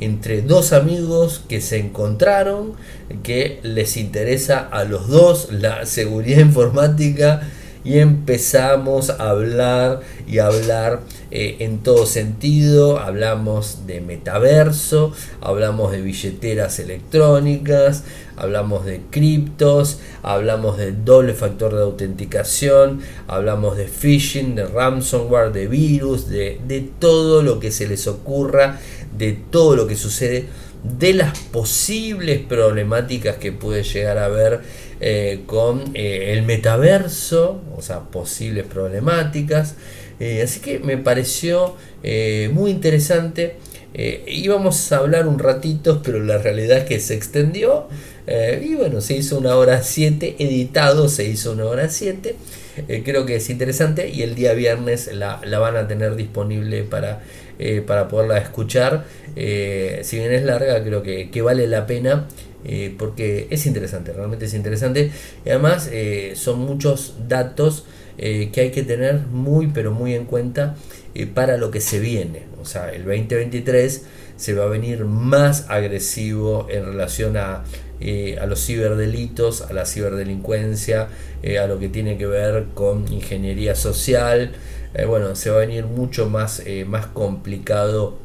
entre 0.00 0.40
dos 0.42 0.72
amigos 0.72 1.42
que 1.48 1.60
se 1.60 1.78
encontraron, 1.78 2.72
que 3.22 3.60
les 3.62 3.96
interesa 3.96 4.60
a 4.60 4.84
los 4.84 5.08
dos 5.08 5.52
la 5.52 5.86
seguridad 5.86 6.40
informática 6.40 7.42
y 7.84 7.98
empezamos 7.98 9.10
a 9.10 9.30
hablar 9.30 10.00
y 10.26 10.38
hablar 10.38 11.00
eh, 11.30 11.56
en 11.60 11.78
todo 11.78 12.06
sentido. 12.06 12.98
Hablamos 12.98 13.86
de 13.86 14.00
metaverso, 14.00 15.12
hablamos 15.40 15.92
de 15.92 16.02
billeteras 16.02 16.78
electrónicas, 16.78 18.04
hablamos 18.36 18.84
de 18.84 19.00
criptos, 19.10 20.00
hablamos 20.22 20.76
de 20.78 20.92
doble 20.92 21.34
factor 21.34 21.74
de 21.74 21.82
autenticación, 21.82 23.00
hablamos 23.28 23.76
de 23.76 23.86
phishing, 23.86 24.54
de 24.54 24.66
ransomware, 24.66 25.52
de 25.52 25.66
virus, 25.66 26.28
de, 26.28 26.60
de 26.66 26.80
todo 26.98 27.42
lo 27.42 27.60
que 27.60 27.70
se 27.70 27.86
les 27.86 28.06
ocurra, 28.06 28.78
de 29.16 29.32
todo 29.32 29.76
lo 29.76 29.86
que 29.86 29.96
sucede 29.96 30.46
de 30.82 31.12
las 31.12 31.38
posibles 31.38 32.40
problemáticas 32.40 33.36
que 33.36 33.52
puede 33.52 33.82
llegar 33.82 34.18
a 34.18 34.26
haber 34.26 34.60
eh, 35.02 35.44
con 35.46 35.92
eh, 35.94 36.34
el 36.34 36.42
metaverso, 36.42 37.62
o 37.74 37.80
sea, 37.80 38.00
posibles 38.00 38.66
problemáticas. 38.66 39.76
Eh, 40.20 40.42
así 40.42 40.60
que 40.60 40.78
me 40.78 40.98
pareció 40.98 41.76
muy 42.52 42.70
interesante. 42.70 43.56
íbamos 44.26 44.92
a 44.92 44.98
hablar 44.98 45.26
un 45.26 45.38
ratito, 45.38 46.02
pero 46.02 46.20
la 46.20 46.38
realidad 46.38 46.78
es 46.78 46.84
que 46.84 47.00
se 47.00 47.14
extendió. 47.14 47.88
y 48.62 48.74
bueno, 48.74 49.00
se 49.00 49.16
hizo 49.16 49.38
una 49.38 49.56
hora 49.56 49.82
7, 49.82 50.36
editado 50.38 51.08
se 51.08 51.24
hizo 51.24 51.52
una 51.52 51.64
hora 51.64 51.88
7. 51.88 52.36
creo 53.04 53.26
que 53.26 53.36
es 53.36 53.50
interesante 53.50 54.08
y 54.10 54.22
el 54.22 54.34
día 54.34 54.52
viernes 54.54 55.10
la, 55.12 55.40
la 55.44 55.58
van 55.58 55.76
a 55.76 55.88
tener 55.88 56.14
disponible 56.16 56.82
para 56.84 57.20
para 57.86 58.08
poderla 58.08 58.38
escuchar. 58.38 59.04
Si 59.34 60.16
bien 60.16 60.32
es 60.32 60.44
larga, 60.44 60.82
creo 60.82 61.02
que, 61.02 61.42
vale 61.42 61.66
la 61.66 61.86
pena 61.86 62.26
eh, 62.64 62.94
porque 62.98 63.48
es 63.50 63.66
interesante, 63.66 64.12
realmente 64.12 64.44
es 64.46 64.54
interesante. 64.54 65.10
Y 65.44 65.50
además 65.50 65.90
son 66.34 66.60
muchos 66.60 67.14
datos 67.28 67.84
que 68.16 68.52
hay 68.54 68.70
que 68.70 68.82
tener 68.82 69.20
muy, 69.28 69.68
pero 69.68 69.92
muy 69.92 70.14
en 70.14 70.26
cuenta 70.26 70.76
para 71.34 71.56
lo 71.56 71.70
que 71.70 71.80
se 71.80 72.00
viene. 72.00 72.42
O 72.60 72.66
sea, 72.66 72.90
el 72.90 73.04
2023 73.04 74.04
se 74.36 74.54
va 74.54 74.64
a 74.64 74.68
venir 74.68 75.06
más 75.06 75.66
agresivo 75.70 76.66
en 76.70 76.84
relación 76.84 77.38
a, 77.38 77.64
a 78.40 78.46
los 78.46 78.66
ciberdelitos, 78.66 79.62
a 79.62 79.72
la 79.72 79.86
ciberdelincuencia, 79.86 81.08
a 81.62 81.66
lo 81.66 81.78
que 81.78 81.88
tiene 81.88 82.18
que 82.18 82.26
ver 82.26 82.66
con 82.74 83.10
ingeniería 83.10 83.74
social, 83.74 84.52
eh, 84.94 85.04
bueno, 85.04 85.36
se 85.36 85.50
va 85.50 85.56
a 85.56 85.60
venir 85.60 85.84
mucho 85.84 86.28
más, 86.28 86.62
eh, 86.66 86.84
más 86.84 87.06
complicado 87.06 88.18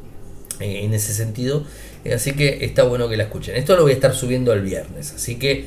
eh, 0.60 0.84
en 0.84 0.94
ese 0.94 1.12
sentido. 1.14 1.64
Así 2.12 2.32
que 2.32 2.64
está 2.64 2.82
bueno 2.84 3.08
que 3.08 3.16
la 3.16 3.24
escuchen. 3.24 3.56
Esto 3.56 3.76
lo 3.76 3.82
voy 3.82 3.92
a 3.92 3.94
estar 3.94 4.14
subiendo 4.14 4.52
el 4.52 4.62
viernes, 4.62 5.12
así 5.12 5.36
que 5.36 5.64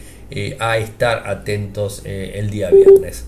a 0.60 0.78
estar 0.78 1.28
atentos 1.28 2.04
el 2.06 2.50
día 2.50 2.70
viernes. 2.70 3.26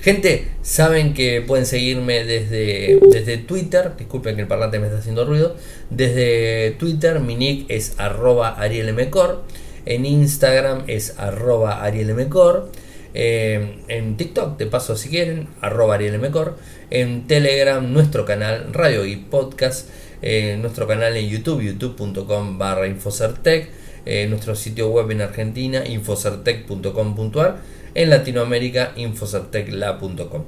Gente, 0.00 0.48
saben 0.60 1.14
que 1.14 1.40
pueden 1.40 1.64
seguirme 1.64 2.24
desde, 2.24 3.00
desde 3.10 3.38
Twitter. 3.38 3.92
Disculpen 3.96 4.36
que 4.36 4.42
el 4.42 4.46
parlante 4.46 4.78
me 4.78 4.86
está 4.86 4.98
haciendo 4.98 5.24
ruido. 5.24 5.56
Desde 5.88 6.72
Twitter, 6.78 7.20
mi 7.20 7.36
nick 7.36 7.64
es 7.70 7.94
arroba 7.96 8.50
arielmcor. 8.60 9.44
En 9.86 10.04
Instagram 10.04 10.84
es 10.88 11.18
arroba 11.18 11.82
arielmcor. 11.82 12.70
Eh, 13.14 13.78
en 13.86 14.16
TikTok, 14.16 14.58
de 14.58 14.66
paso 14.66 14.96
si 14.96 15.08
quieren, 15.08 15.48
arroba 15.60 15.96
Mejor. 15.98 16.58
En 16.90 17.26
Telegram, 17.26 17.92
nuestro 17.92 18.24
canal 18.24 18.74
Radio 18.74 19.06
y 19.06 19.16
Podcast. 19.16 19.88
En 20.26 20.62
nuestro 20.62 20.86
canal 20.86 21.18
en 21.18 21.28
YouTube, 21.28 21.62
youtube.com 21.62 22.56
barra 22.56 22.86
Infocertec. 22.86 23.68
En 24.06 24.30
nuestro 24.30 24.54
sitio 24.54 24.88
web 24.88 25.10
en 25.10 25.20
Argentina, 25.20 25.86
infocertec.com.ar. 25.86 27.58
En 27.94 28.08
Latinoamérica, 28.08 28.92
infocertecla.com. 28.96 30.44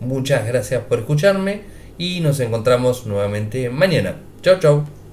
Muchas 0.00 0.46
gracias 0.48 0.82
por 0.82 0.98
escucharme 0.98 1.60
y 1.96 2.18
nos 2.20 2.40
encontramos 2.40 3.06
nuevamente 3.06 3.70
mañana. 3.70 4.16
Chau, 4.42 4.58
chau. 4.58 4.99